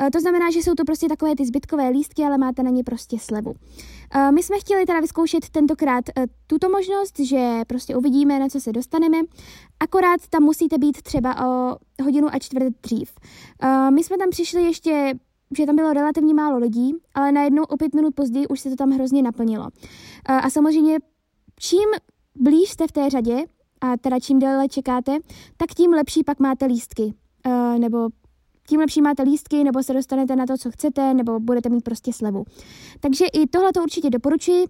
Eh, 0.00 0.10
to 0.10 0.20
znamená, 0.20 0.50
že 0.50 0.58
jsou 0.58 0.74
to 0.74 0.84
prostě 0.84 1.08
takové 1.08 1.36
ty 1.36 1.46
zbytkové 1.46 1.88
lístky, 1.88 2.22
ale 2.22 2.38
máte 2.38 2.62
na 2.62 2.70
ně 2.70 2.84
prostě 2.84 3.18
slevu. 3.18 3.54
Eh, 4.14 4.32
my 4.32 4.42
jsme 4.42 4.58
chtěli 4.58 4.86
teda 4.86 5.00
vyzkoušet 5.00 5.48
tentokrát 5.48 6.04
tuto 6.46 6.68
možnost, 6.68 7.18
že 7.18 7.60
prostě 7.66 7.96
uvidíme, 7.96 8.38
na 8.38 8.48
co 8.48 8.60
se 8.60 8.72
dostaneme, 8.72 9.18
akorát 9.80 10.20
tam 10.30 10.42
musíte 10.42 10.78
být 10.78 11.02
třeba 11.02 11.46
o 11.46 11.76
hodinu 12.02 12.28
a 12.32 12.38
čtvrt 12.38 12.74
dřív. 12.82 13.12
My 13.90 14.04
jsme 14.04 14.18
tam 14.18 14.30
přišli 14.30 14.62
ještě 14.62 15.14
že 15.56 15.66
tam 15.66 15.76
bylo 15.76 15.92
relativně 15.92 16.34
málo 16.34 16.58
lidí, 16.58 16.92
ale 17.14 17.32
najednou 17.32 17.62
o 17.62 17.76
pět 17.76 17.94
minut 17.94 18.14
později 18.14 18.46
už 18.48 18.60
se 18.60 18.70
to 18.70 18.76
tam 18.76 18.90
hrozně 18.90 19.22
naplnilo. 19.22 19.68
A 20.26 20.50
samozřejmě 20.50 20.98
čím 21.60 21.88
blíž 22.34 22.70
jste 22.70 22.86
v 22.86 22.92
té 22.92 23.10
řadě, 23.10 23.36
a 23.80 23.96
teda 23.96 24.20
čím 24.20 24.38
déle 24.38 24.68
čekáte, 24.68 25.18
tak 25.56 25.74
tím 25.76 25.90
lepší 25.90 26.24
pak 26.24 26.40
máte 26.40 26.66
lístky. 26.66 27.14
Nebo 27.78 28.08
tím 28.68 28.80
lepší 28.80 29.02
máte 29.02 29.22
lístky, 29.22 29.64
nebo 29.64 29.82
se 29.82 29.92
dostanete 29.92 30.36
na 30.36 30.46
to, 30.46 30.56
co 30.56 30.70
chcete, 30.70 31.14
nebo 31.14 31.40
budete 31.40 31.68
mít 31.68 31.84
prostě 31.84 32.12
slevu. 32.12 32.44
Takže 33.00 33.24
i 33.26 33.46
tohle 33.46 33.72
to 33.72 33.82
určitě 33.82 34.10
doporučuji. 34.10 34.64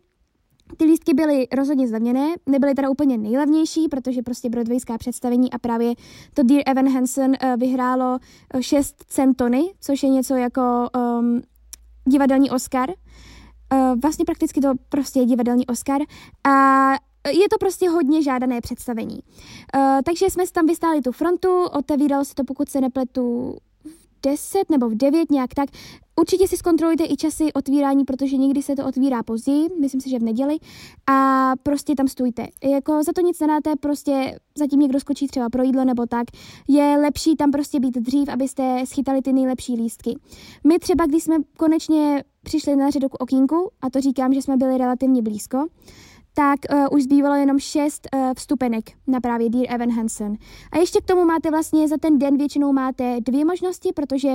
Ty 0.76 0.84
lístky 0.84 1.14
byly 1.14 1.46
rozhodně 1.56 1.88
zlevněné, 1.88 2.34
nebyly 2.46 2.74
teda 2.74 2.90
úplně 2.90 3.18
nejlevnější, 3.18 3.88
protože 3.88 4.22
prostě 4.22 4.50
Broadwayská 4.50 4.98
představení 4.98 5.52
a 5.52 5.58
právě 5.58 5.94
to 6.34 6.42
Dear 6.42 6.62
Evan 6.66 6.88
Hansen 6.88 7.30
uh, 7.30 7.56
vyhrálo 7.56 8.18
6 8.60 8.96
eh, 9.00 9.04
centony, 9.08 9.72
což 9.80 10.02
je 10.02 10.08
něco 10.08 10.34
jako 10.34 10.88
um, 10.96 11.42
divadelní 12.04 12.50
Oscar. 12.50 12.90
Uh, 12.90 14.00
vlastně 14.00 14.24
prakticky 14.24 14.60
to 14.60 14.72
prostě 14.88 15.20
je 15.20 15.26
divadelní 15.26 15.66
Oscar. 15.66 16.00
A 16.44 16.92
je 17.28 17.48
to 17.50 17.58
prostě 17.60 17.88
hodně 17.88 18.22
žádané 18.22 18.60
představení. 18.60 19.18
Uh, 19.76 19.80
takže 20.04 20.30
jsme 20.30 20.44
tam 20.52 20.66
vystáli 20.66 21.02
tu 21.02 21.12
frontu, 21.12 21.64
otevíralo 21.64 22.24
se 22.24 22.34
to, 22.34 22.44
pokud 22.44 22.68
se 22.68 22.80
nepletu, 22.80 23.56
10 24.22 24.70
nebo 24.70 24.88
v 24.88 24.94
9 24.94 25.30
nějak 25.30 25.54
tak. 25.54 25.68
Určitě 26.20 26.48
si 26.48 26.56
zkontrolujte 26.56 27.04
i 27.04 27.16
časy 27.16 27.52
otvírání, 27.52 28.04
protože 28.04 28.36
někdy 28.36 28.62
se 28.62 28.76
to 28.76 28.86
otvírá 28.86 29.22
později, 29.22 29.68
myslím 29.80 30.00
si, 30.00 30.10
že 30.10 30.18
v 30.18 30.22
neděli, 30.22 30.56
a 31.06 31.52
prostě 31.62 31.94
tam 31.94 32.08
stůjte. 32.08 32.46
Jako 32.64 33.02
za 33.02 33.12
to 33.12 33.20
nic 33.20 33.40
nedáte, 33.40 33.76
prostě 33.80 34.38
zatím 34.58 34.80
někdo 34.80 35.00
skočí 35.00 35.26
třeba 35.26 35.48
pro 35.50 35.62
jídlo 35.62 35.84
nebo 35.84 36.06
tak. 36.06 36.24
Je 36.68 36.98
lepší 37.00 37.36
tam 37.36 37.50
prostě 37.50 37.80
být 37.80 37.94
dřív, 37.94 38.28
abyste 38.28 38.82
schytali 38.86 39.22
ty 39.22 39.32
nejlepší 39.32 39.74
lístky. 39.74 40.18
My 40.66 40.78
třeba, 40.78 41.06
když 41.06 41.22
jsme 41.22 41.36
konečně 41.58 42.24
přišli 42.42 42.76
na 42.76 42.90
řadu 42.90 43.08
k 43.08 43.22
okýnku, 43.22 43.70
a 43.82 43.90
to 43.90 44.00
říkám, 44.00 44.32
že 44.34 44.42
jsme 44.42 44.56
byli 44.56 44.78
relativně 44.78 45.22
blízko, 45.22 45.66
tak 46.38 46.60
uh, 46.72 46.86
už 46.90 47.02
zbývalo 47.02 47.34
jenom 47.34 47.58
šest 47.58 48.08
uh, 48.14 48.20
vstupenek 48.36 48.84
na 49.06 49.20
právě 49.20 49.50
Dear 49.50 49.74
Evan 49.74 49.90
Hansen. 49.90 50.36
A 50.72 50.78
ještě 50.78 51.00
k 51.00 51.04
tomu 51.04 51.24
máte 51.24 51.50
vlastně 51.50 51.88
za 51.88 51.96
ten 52.00 52.18
den 52.18 52.36
většinou 52.36 52.72
máte 52.72 53.20
dvě 53.20 53.44
možnosti, 53.44 53.92
protože 53.94 54.28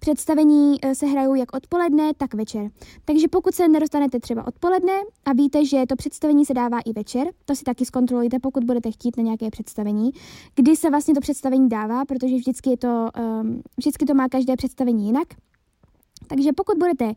představení 0.00 0.80
uh, 0.84 0.92
se 0.92 1.06
hrajou 1.06 1.34
jak 1.34 1.56
odpoledne, 1.56 2.10
tak 2.16 2.34
večer. 2.34 2.70
Takže 3.04 3.28
pokud 3.28 3.54
se 3.54 3.68
nedostanete 3.68 4.20
třeba 4.20 4.46
odpoledne 4.46 4.92
a 5.24 5.32
víte, 5.32 5.64
že 5.64 5.86
to 5.88 5.96
představení 5.96 6.44
se 6.44 6.54
dává 6.54 6.80
i 6.80 6.92
večer, 6.92 7.26
to 7.44 7.54
si 7.54 7.64
taky 7.64 7.84
zkontrolujte, 7.84 8.38
pokud 8.38 8.64
budete 8.64 8.90
chtít 8.90 9.16
na 9.16 9.22
nějaké 9.22 9.50
představení, 9.50 10.10
kdy 10.54 10.76
se 10.76 10.90
vlastně 10.90 11.14
to 11.14 11.20
představení 11.20 11.68
dává, 11.68 12.04
protože 12.04 12.36
vždycky, 12.36 12.70
je 12.70 12.76
to, 12.76 13.08
um, 13.40 13.62
vždycky 13.76 14.04
to 14.04 14.14
má 14.14 14.28
každé 14.28 14.56
představení 14.56 15.06
jinak. 15.06 15.28
Takže 16.28 16.52
pokud 16.52 16.78
budete 16.78 17.04
uh, 17.04 17.12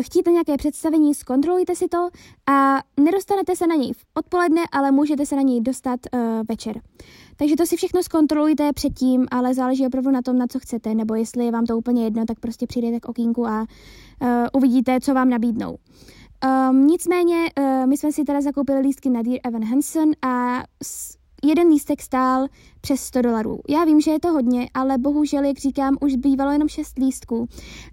chtít 0.00 0.26
na 0.26 0.32
nějaké 0.32 0.56
představení, 0.56 1.14
zkontrolujte 1.14 1.76
si 1.76 1.88
to 1.88 2.08
a 2.52 2.78
nedostanete 3.00 3.56
se 3.56 3.66
na 3.66 3.74
něj 3.74 3.92
v 3.92 4.04
odpoledne, 4.14 4.62
ale 4.72 4.90
můžete 4.90 5.26
se 5.26 5.36
na 5.36 5.42
něj 5.42 5.60
dostat 5.60 6.00
uh, 6.14 6.20
večer. 6.48 6.80
Takže 7.36 7.56
to 7.56 7.66
si 7.66 7.76
všechno 7.76 8.02
zkontrolujte 8.02 8.72
předtím, 8.72 9.26
ale 9.30 9.54
záleží 9.54 9.86
opravdu 9.86 10.10
na 10.10 10.22
tom, 10.22 10.38
na 10.38 10.46
co 10.46 10.58
chcete, 10.58 10.94
nebo 10.94 11.14
jestli 11.14 11.44
je 11.44 11.50
vám 11.50 11.66
to 11.66 11.78
úplně 11.78 12.04
jedno, 12.04 12.24
tak 12.24 12.40
prostě 12.40 12.66
přijdete 12.66 13.00
k 13.00 13.08
okýnku 13.08 13.46
a 13.46 13.60
uh, 13.60 14.28
uvidíte, 14.52 15.00
co 15.00 15.14
vám 15.14 15.30
nabídnou. 15.30 15.76
Um, 16.70 16.86
nicméně, 16.86 17.50
uh, 17.58 17.86
my 17.86 17.96
jsme 17.96 18.12
si 18.12 18.24
teda 18.24 18.40
zakoupili 18.40 18.80
lístky 18.80 19.10
na 19.10 19.22
Dear 19.22 19.38
Evan 19.44 19.64
Hansen 19.64 20.10
a 20.22 20.62
jeden 21.44 21.68
lístek 21.68 22.02
stál 22.02 22.46
přes 22.82 23.00
100 23.00 23.22
dolarů. 23.22 23.60
Já 23.68 23.84
vím, 23.84 24.00
že 24.00 24.10
je 24.10 24.20
to 24.20 24.28
hodně, 24.28 24.68
ale 24.74 24.98
bohužel, 24.98 25.44
jak 25.44 25.58
říkám, 25.58 25.96
už 26.00 26.16
bývalo 26.16 26.50
jenom 26.50 26.68
6 26.68 26.98
lístků. 26.98 27.48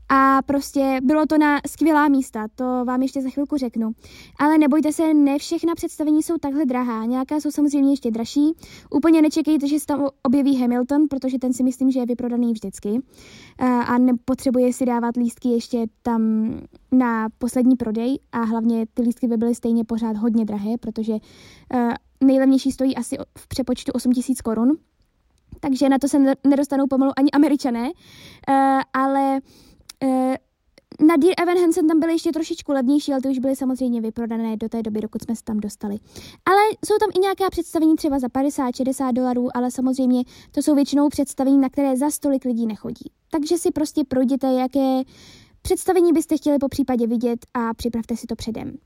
A 0.10 0.42
prostě 0.46 1.00
bylo 1.04 1.26
to 1.26 1.38
na 1.38 1.60
skvělá 1.68 2.08
místa, 2.08 2.48
to 2.56 2.64
vám 2.86 3.02
ještě 3.02 3.22
za 3.22 3.30
chvilku 3.30 3.58
řeknu. 3.58 3.92
Ale 4.40 4.58
nebojte 4.58 4.94
se, 4.94 5.14
ne 5.14 5.38
všechna 5.38 5.76
představení 5.76 6.24
jsou 6.24 6.38
takhle 6.38 6.66
drahá, 6.66 7.06
nějaká 7.06 7.40
jsou 7.40 7.52
samozřejmě 7.52 7.92
ještě 7.92 8.12
dražší. 8.12 8.54
Úplně 8.96 9.22
nečekejte, 9.22 9.68
že 9.68 9.80
se 9.80 9.86
tam 9.86 10.08
objeví 10.24 10.62
Hamilton, 10.62 11.08
protože 11.10 11.40
ten 11.40 11.54
si 11.54 11.64
myslím, 11.64 11.92
že 11.92 12.00
je 12.00 12.06
vyprodaný 12.06 12.54
vždycky. 12.54 13.02
A 13.88 13.98
nepotřebuje 13.98 14.74
si 14.74 14.86
dávat 14.86 15.18
lístky 15.18 15.50
ještě 15.50 15.86
tam 16.02 16.54
na 16.92 17.28
poslední 17.38 17.76
prodej 17.76 18.20
a 18.32 18.44
hlavně 18.44 18.86
ty 18.94 19.02
lístky 19.02 19.28
by 19.28 19.38
byly 19.38 19.56
stejně 19.56 19.86
pořád 19.86 20.18
hodně 20.18 20.46
drahé, 20.46 20.78
protože 20.80 21.14
nejlevnější 22.24 22.72
stojí 22.72 22.96
asi 22.96 23.18
v 23.38 23.48
přepočtu 23.48 23.92
8000 23.92 24.42
korun, 24.42 24.78
takže 25.60 25.90
na 25.90 26.00
to 26.00 26.08
se 26.08 26.20
nedostanou 26.48 26.88
pomalu 26.88 27.12
ani 27.18 27.32
američané, 27.32 27.90
uh, 27.90 28.82
ale 28.94 29.40
uh, 30.04 30.36
na 31.08 31.18
Dear 31.18 31.34
Evan 31.42 31.58
Hansen 31.58 31.88
tam 31.88 32.00
byly 32.00 32.14
ještě 32.14 32.32
trošičku 32.32 32.72
levnější, 32.72 33.12
ale 33.12 33.22
ty 33.22 33.30
už 33.30 33.40
byly 33.40 33.56
samozřejmě 33.56 34.02
vyprodané 34.02 34.58
do 34.58 34.70
té 34.70 34.84
doby, 34.84 35.02
dokud 35.02 35.24
jsme 35.24 35.36
se 35.36 35.44
tam 35.44 35.60
dostali. 35.60 35.98
Ale 36.46 36.62
jsou 36.86 36.98
tam 37.00 37.10
i 37.16 37.20
nějaká 37.20 37.50
představení 37.50 37.96
třeba 37.96 38.20
za 38.20 38.28
50-60 38.28 39.14
dolarů, 39.14 39.58
ale 39.58 39.72
samozřejmě 39.72 40.24
to 40.52 40.62
jsou 40.62 40.76
většinou 40.76 41.10
představení, 41.10 41.58
na 41.58 41.70
které 41.70 41.98
za 41.98 42.10
stolik 42.10 42.46
lidí 42.46 42.68
nechodí. 42.68 43.12
Takže 43.32 43.58
si 43.58 43.72
prostě 43.72 44.04
projděte, 44.04 44.48
jaké 44.54 45.02
představení 45.62 46.14
byste 46.14 46.38
chtěli 46.38 46.60
po 46.60 46.70
případě 46.70 47.08
vidět 47.08 47.40
a 47.54 47.74
připravte 47.74 48.16
si 48.16 48.28
to 48.28 48.36
předem. 48.36 48.78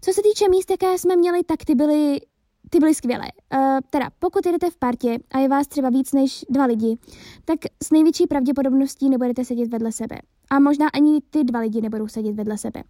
Co 0.00 0.12
se 0.12 0.20
týče 0.22 0.48
míst, 0.48 0.70
jaké 0.70 0.98
jsme 0.98 1.16
měli, 1.16 1.42
tak 1.44 1.64
ty 1.64 1.74
byly 1.74 2.20
ty 2.70 2.78
byly 2.78 2.94
skvělé. 2.94 3.24
Uh, 3.54 3.78
teda, 3.90 4.08
pokud 4.18 4.46
jedete 4.46 4.70
v 4.70 4.76
partě 4.76 5.18
a 5.30 5.38
je 5.38 5.48
vás 5.48 5.66
třeba 5.66 5.90
víc 5.90 6.12
než 6.12 6.44
dva 6.50 6.64
lidi, 6.64 6.98
tak 7.44 7.58
s 7.84 7.90
největší 7.90 8.26
pravděpodobností 8.26 9.10
nebudete 9.10 9.44
sedět 9.44 9.68
vedle 9.68 9.92
sebe. 9.92 10.16
A 10.50 10.60
možná 10.60 10.88
ani 10.88 11.20
ty 11.30 11.44
dva 11.44 11.60
lidi 11.60 11.80
nebudou 11.80 12.08
sedět 12.08 12.34
vedle 12.34 12.58
sebe. 12.58 12.82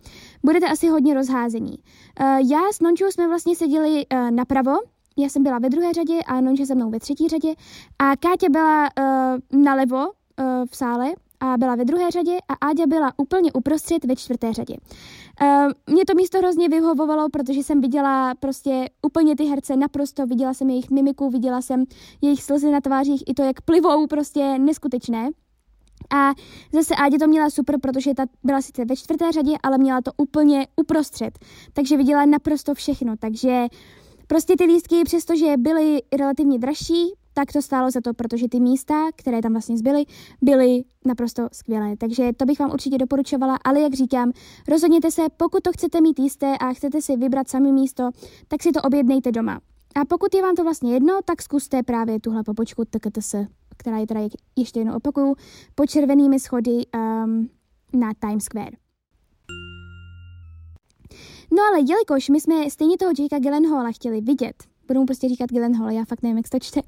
Budete 0.44 0.66
asi 0.66 0.88
hodně 0.88 1.14
rozházení. 1.14 1.78
Uh, 2.20 2.26
já 2.26 2.60
s 2.72 2.80
Nončou 2.80 3.10
jsme 3.10 3.28
vlastně 3.28 3.56
seděli 3.56 4.06
uh, 4.12 4.30
napravo, 4.30 4.72
já 5.18 5.28
jsem 5.28 5.42
byla 5.42 5.58
ve 5.58 5.68
druhé 5.68 5.92
řadě 5.92 6.20
a 6.26 6.40
Nonča 6.40 6.66
se 6.66 6.74
mnou 6.74 6.90
ve 6.90 7.00
třetí 7.00 7.28
řadě 7.28 7.54
a 7.98 8.16
Káťa 8.16 8.48
byla 8.50 8.88
uh, 8.98 9.62
nalevo 9.62 9.96
uh, 9.96 10.10
v 10.70 10.76
sále 10.76 11.12
a 11.40 11.56
byla 11.58 11.74
ve 11.74 11.84
druhé 11.84 12.10
řadě 12.10 12.38
a 12.48 12.54
Áďa 12.68 12.86
byla 12.86 13.12
úplně 13.16 13.52
uprostřed 13.52 14.04
ve 14.04 14.16
čtvrté 14.16 14.52
řadě. 14.52 14.74
Uh, 15.42 15.94
mě 15.94 16.04
to 16.04 16.14
místo 16.14 16.38
hrozně 16.38 16.68
vyhovovalo, 16.68 17.28
protože 17.28 17.60
jsem 17.60 17.80
viděla 17.80 18.34
prostě 18.34 18.88
úplně 19.02 19.36
ty 19.36 19.44
herce 19.44 19.76
naprosto, 19.76 20.26
viděla 20.26 20.54
jsem 20.54 20.70
jejich 20.70 20.90
mimiku, 20.90 21.30
viděla 21.30 21.62
jsem 21.62 21.84
jejich 22.22 22.42
slzy 22.42 22.70
na 22.70 22.80
tvářích, 22.80 23.22
i 23.26 23.34
to, 23.34 23.42
jak 23.42 23.60
plivou, 23.60 24.06
prostě 24.06 24.58
neskutečné. 24.58 25.30
A 26.14 26.32
zase 26.72 26.94
Ádě 26.94 27.18
to 27.18 27.26
měla 27.26 27.50
super, 27.50 27.80
protože 27.80 28.14
ta 28.14 28.26
byla 28.44 28.62
sice 28.62 28.84
ve 28.84 28.96
čtvrté 28.96 29.32
řadě, 29.32 29.52
ale 29.62 29.78
měla 29.78 30.00
to 30.00 30.10
úplně 30.16 30.66
uprostřed. 30.76 31.38
Takže 31.72 31.96
viděla 31.96 32.24
naprosto 32.24 32.74
všechno. 32.74 33.14
Takže 33.16 33.66
prostě 34.26 34.56
ty 34.56 34.64
lístky, 34.64 35.04
přestože 35.04 35.56
byly 35.56 36.02
relativně 36.18 36.58
dražší, 36.58 37.14
tak 37.34 37.52
to 37.52 37.62
stálo 37.62 37.90
za 37.90 38.00
to, 38.00 38.14
protože 38.14 38.48
ty 38.48 38.60
místa, 38.60 38.94
které 39.16 39.42
tam 39.42 39.52
vlastně 39.52 39.78
zbyly, 39.78 40.04
byly 40.42 40.82
naprosto 41.04 41.48
skvělé. 41.52 41.96
Takže 41.96 42.30
to 42.36 42.44
bych 42.44 42.58
vám 42.58 42.70
určitě 42.70 42.98
doporučovala, 42.98 43.58
ale 43.64 43.80
jak 43.80 43.94
říkám, 43.94 44.32
rozhodněte 44.68 45.10
se, 45.10 45.22
pokud 45.36 45.62
to 45.62 45.72
chcete 45.72 46.00
mít 46.00 46.18
jisté 46.18 46.58
a 46.58 46.72
chcete 46.72 47.02
si 47.02 47.16
vybrat 47.16 47.48
sami 47.48 47.72
místo, 47.72 48.10
tak 48.48 48.62
si 48.62 48.72
to 48.72 48.82
objednejte 48.82 49.32
doma. 49.32 49.60
A 49.94 50.04
pokud 50.04 50.34
je 50.34 50.42
vám 50.42 50.54
to 50.54 50.64
vlastně 50.64 50.94
jedno, 50.94 51.18
tak 51.24 51.42
zkuste 51.42 51.82
právě 51.82 52.20
tuhle 52.20 52.42
pobočku 52.42 52.84
TKTS, 52.84 53.34
která 53.76 53.98
je 53.98 54.06
teda 54.06 54.20
ještě 54.56 54.80
jednou 54.80 54.96
opakuju, 54.96 55.34
pod 55.74 55.90
červenými 55.90 56.40
schody 56.40 56.82
um, 56.94 57.50
na 57.92 58.12
Times 58.20 58.44
Square. 58.44 58.76
No 61.52 61.62
ale 61.62 61.80
jelikož 61.80 62.28
my 62.28 62.40
jsme 62.40 62.70
stejně 62.70 62.98
toho 62.98 63.12
Jakea 63.18 63.38
Gyllenhaala 63.38 63.92
chtěli 63.92 64.20
vidět, 64.20 64.54
budu 64.90 65.00
mu 65.00 65.06
prostě 65.06 65.28
říkat 65.28 65.50
Gyllenhaal, 65.50 65.90
já 65.90 66.04
fakt 66.04 66.22
nevím, 66.22 66.36
jak 66.36 66.48
to 66.48 66.58
čte, 66.58 66.80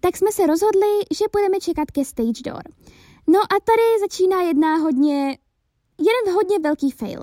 tak 0.00 0.16
jsme 0.16 0.32
se 0.32 0.46
rozhodli, 0.46 0.92
že 1.18 1.24
budeme 1.32 1.60
čekat 1.60 1.90
ke 1.90 2.04
stage 2.04 2.42
door. 2.44 2.62
No 3.26 3.38
a 3.38 3.54
tady 3.64 4.00
začíná 4.00 4.42
jedna 4.42 4.76
hodně, 4.76 5.38
jeden 5.98 6.34
hodně 6.34 6.58
velký 6.58 6.90
fail. 6.90 7.20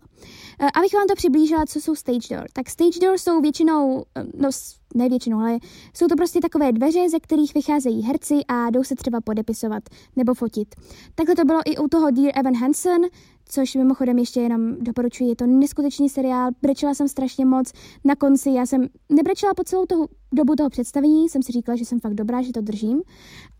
Uh, 0.62 0.70
abych 0.76 0.94
vám 0.94 1.08
to 1.08 1.16
přiblížila, 1.16 1.66
co 1.66 1.82
jsou 1.82 1.96
stage 1.96 2.36
door. 2.36 2.46
Tak 2.54 2.70
stage 2.70 3.00
door 3.02 3.18
jsou 3.18 3.42
většinou, 3.42 3.96
uh, 3.96 4.04
no 4.38 4.50
ne 4.96 5.10
většinou, 5.10 5.40
ale 5.40 5.58
jsou 5.94 6.08
to 6.08 6.16
prostě 6.16 6.40
takové 6.40 6.72
dveře, 6.72 7.10
ze 7.10 7.20
kterých 7.20 7.54
vycházejí 7.54 8.02
herci 8.02 8.40
a 8.48 8.70
jdou 8.70 8.84
se 8.84 8.96
třeba 8.96 9.22
podepisovat 9.22 9.84
nebo 10.16 10.34
fotit. 10.34 10.76
Takhle 11.16 11.36
to 11.36 11.46
bylo 11.46 11.60
i 11.66 11.78
u 11.78 11.88
toho 11.88 12.12
Dear 12.12 12.32
Evan 12.40 12.56
Hansen, 12.56 13.02
což 13.50 13.76
mimochodem 13.76 14.18
ještě 14.18 14.42
jenom 14.42 14.76
doporučuji, 14.80 15.30
je 15.30 15.36
to 15.36 15.46
neskutečný 15.46 16.10
seriál, 16.10 16.52
brečela 16.62 16.94
jsem 16.94 17.08
strašně 17.08 17.46
moc, 17.46 17.72
na 18.04 18.16
konci 18.16 18.50
já 18.50 18.66
jsem 18.66 18.88
nebrečela 19.10 19.54
po 19.54 19.64
celou 19.64 19.86
toho, 19.86 20.08
dobu 20.34 20.56
toho 20.56 20.70
představení, 20.70 21.30
jsem 21.30 21.44
si 21.44 21.52
říkala, 21.52 21.76
že 21.76 21.86
jsem 21.86 22.00
fakt 22.00 22.14
dobrá, 22.14 22.42
že 22.42 22.54
to 22.54 22.62
držím, 22.62 23.02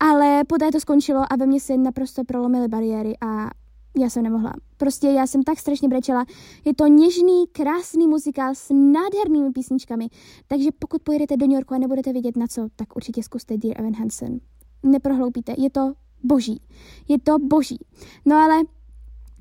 ale 0.00 0.44
poté 0.44 0.72
to 0.72 0.80
skončilo 0.80 1.20
a 1.30 1.36
ve 1.36 1.46
mně 1.46 1.60
se 1.60 1.76
naprosto 1.76 2.24
prolomily 2.24 2.68
bariéry 2.68 3.12
a 3.20 3.50
já 3.98 4.10
jsem 4.10 4.22
nemohla. 4.22 4.52
Prostě 4.76 5.06
já 5.06 5.26
jsem 5.26 5.42
tak 5.42 5.58
strašně 5.58 5.88
brečela. 5.88 6.24
Je 6.64 6.74
to 6.74 6.86
něžný, 6.86 7.46
krásný 7.52 8.06
muzikál 8.06 8.54
s 8.54 8.74
nádhernými 8.74 9.52
písničkami, 9.52 10.08
takže 10.46 10.70
pokud 10.78 11.02
pojedete 11.02 11.36
do 11.36 11.46
New 11.46 11.54
Yorku 11.54 11.74
a 11.74 11.78
nebudete 11.78 12.12
vědět 12.12 12.36
na 12.36 12.46
co, 12.46 12.68
tak 12.76 12.96
určitě 12.96 13.22
zkuste 13.22 13.56
Dear 13.56 13.80
Evan 13.80 13.94
Hansen. 13.94 14.40
Neprohloupíte, 14.82 15.54
je 15.58 15.70
to 15.70 15.92
boží. 16.22 16.62
Je 17.08 17.18
to 17.18 17.38
boží. 17.38 17.78
No 18.24 18.36
ale 18.36 18.62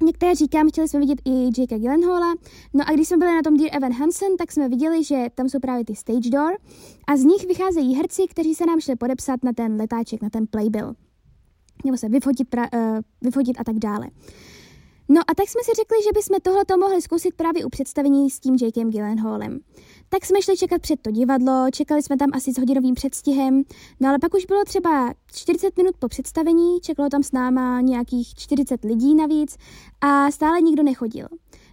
Některé 0.03 0.35
říkám, 0.35 0.69
chtěli 0.69 0.87
jsme 0.87 0.99
vidět 0.99 1.21
i 1.25 1.61
Jakea 1.61 1.77
Gyllenhaala, 1.77 2.33
no 2.73 2.83
a 2.87 2.91
když 2.93 3.07
jsme 3.07 3.17
byli 3.17 3.31
na 3.31 3.41
tom 3.41 3.57
Dear 3.57 3.69
Evan 3.73 3.93
Hansen, 3.93 4.37
tak 4.37 4.51
jsme 4.51 4.69
viděli, 4.69 5.03
že 5.03 5.27
tam 5.35 5.49
jsou 5.49 5.59
právě 5.59 5.85
ty 5.85 5.95
stage 5.95 6.29
door 6.29 6.57
a 7.07 7.17
z 7.17 7.23
nich 7.23 7.47
vycházejí 7.47 7.95
herci, 7.95 8.21
kteří 8.29 8.55
se 8.55 8.65
nám 8.65 8.79
šli 8.79 8.95
podepsat 8.95 9.43
na 9.43 9.53
ten 9.53 9.75
letáček, 9.75 10.21
na 10.21 10.29
ten 10.29 10.47
playbill 10.47 10.95
nebo 11.85 11.97
se 11.97 12.09
vyfotit, 12.09 12.49
pra, 12.49 12.63
uh, 12.73 12.99
vyfotit 13.21 13.59
a 13.59 13.63
tak 13.63 13.75
dále. 13.75 14.07
No 15.09 15.21
a 15.21 15.35
tak 15.35 15.49
jsme 15.49 15.61
si 15.63 15.71
řekli, 15.75 15.97
že 16.03 16.09
bychom 16.13 16.39
tohle 16.41 16.63
mohli 16.79 17.01
zkusit 17.01 17.33
právě 17.35 17.65
u 17.65 17.69
představení 17.69 18.29
s 18.29 18.39
tím 18.39 18.57
Jakem 18.61 18.89
Gyllenhaalem. 18.89 19.59
Tak 20.09 20.25
jsme 20.25 20.41
šli 20.41 20.57
čekat 20.57 20.81
před 20.81 21.01
to 21.01 21.11
divadlo, 21.11 21.67
čekali 21.73 22.03
jsme 22.03 22.17
tam 22.17 22.29
asi 22.33 22.53
s 22.53 22.57
hodinovým 22.57 22.95
předstihem, 22.95 23.63
no 23.99 24.09
ale 24.09 24.19
pak 24.19 24.33
už 24.33 24.45
bylo 24.45 24.63
třeba 24.63 25.13
40 25.33 25.77
minut 25.77 25.95
po 25.99 26.07
představení, 26.07 26.79
čekalo 26.81 27.09
tam 27.09 27.23
s 27.23 27.31
náma 27.31 27.81
nějakých 27.81 28.35
40 28.35 28.83
lidí 28.83 29.15
navíc 29.15 29.57
a 30.01 30.31
stále 30.31 30.61
nikdo 30.61 30.83
nechodil. 30.83 31.27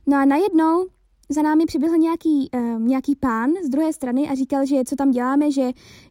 No 0.06 0.16
a 0.16 0.24
najednou 0.24 0.86
za 1.32 1.42
námi 1.42 1.66
přiběhl 1.66 1.96
nějaký, 1.96 2.50
uh, 2.54 2.80
nějaký 2.80 3.16
pán 3.16 3.50
z 3.64 3.68
druhé 3.68 3.92
strany 3.92 4.28
a 4.28 4.34
říkal, 4.34 4.66
že 4.66 4.84
co 4.84 4.96
tam 4.96 5.10
děláme, 5.10 5.50
že 5.50 5.62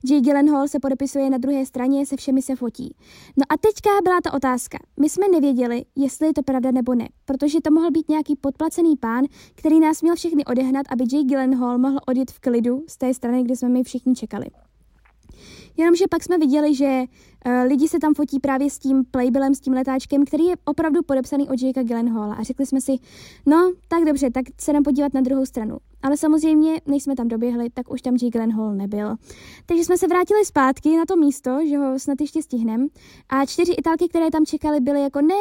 Jay 0.10 0.22
Gyllenhaal 0.22 0.68
se 0.68 0.80
podepisuje 0.80 1.30
na 1.30 1.38
druhé 1.38 1.66
straně, 1.66 2.06
se 2.06 2.18
všemi 2.18 2.42
se 2.42 2.56
fotí. 2.56 2.96
No 3.38 3.44
a 3.50 3.58
teďka 3.58 3.90
byla 4.04 4.22
ta 4.24 4.34
otázka. 4.34 4.78
My 5.00 5.10
jsme 5.10 5.28
nevěděli, 5.28 5.86
jestli 5.96 6.28
je 6.28 6.34
to 6.34 6.44
pravda 6.44 6.72
nebo 6.72 6.96
ne, 6.96 7.10
protože 7.26 7.62
to 7.62 7.72
mohl 7.72 7.92
být 7.92 8.10
nějaký 8.10 8.36
podplacený 8.36 8.98
pán, 8.98 9.26
který 9.56 9.80
nás 9.80 10.02
měl 10.02 10.16
všechny 10.16 10.46
odehnat, 10.46 10.86
aby 10.90 11.04
Jay 11.12 11.24
Gyllenhaal 11.24 11.78
mohl 11.78 12.00
odjet 12.08 12.32
v 12.32 12.40
klidu 12.40 12.84
z 12.88 12.98
té 12.98 13.14
strany, 13.14 13.44
kde 13.44 13.56
jsme 13.56 13.70
my 13.70 13.84
všichni 13.84 14.16
čekali. 14.16 14.46
Jenomže 15.78 16.06
pak 16.10 16.24
jsme 16.24 16.38
viděli, 16.38 16.76
že 16.76 17.04
uh, 17.46 17.52
lidi 17.68 17.88
se 17.88 18.00
tam 18.00 18.14
fotí 18.14 18.40
právě 18.40 18.70
s 18.70 18.80
tím 18.80 19.06
playbillem, 19.12 19.56
s 19.56 19.60
tím 19.60 19.74
letáčkem, 19.74 20.26
který 20.26 20.46
je 20.46 20.56
opravdu 20.66 21.04
podepsaný 21.04 21.50
od 21.50 21.62
Jakea 21.62 21.84
Gyllenhaala. 21.84 22.36
A 22.36 22.44
řekli 22.44 22.66
jsme 22.66 22.82
si, 22.82 22.92
no, 23.46 23.72
tak 23.88 24.04
dobře, 24.06 24.32
tak 24.32 24.46
se 24.62 24.74
nám 24.74 24.84
podívat 24.84 25.14
na 25.14 25.22
druhou 25.22 25.46
stranu. 25.46 25.78
Ale 26.04 26.18
samozřejmě, 26.18 26.82
než 26.86 27.04
jsme 27.04 27.16
tam 27.16 27.28
doběhli, 27.28 27.70
tak 27.70 27.92
už 27.92 28.02
tam 28.02 28.14
Jake 28.14 28.30
Gyllenhaal 28.30 28.74
nebyl. 28.74 29.16
Takže 29.66 29.84
jsme 29.84 29.98
se 29.98 30.08
vrátili 30.08 30.46
zpátky 30.46 30.98
na 30.98 31.06
to 31.06 31.16
místo, 31.16 31.60
že 31.68 31.78
ho 31.78 32.00
snad 32.00 32.22
ještě 32.22 32.42
stihneme. 32.42 32.88
A 33.30 33.46
čtyři 33.46 33.72
italky, 33.72 34.10
které 34.10 34.32
tam 34.32 34.46
čekali, 34.46 34.80
byly 34.80 35.02
jako, 35.02 35.22
ne, 35.22 35.36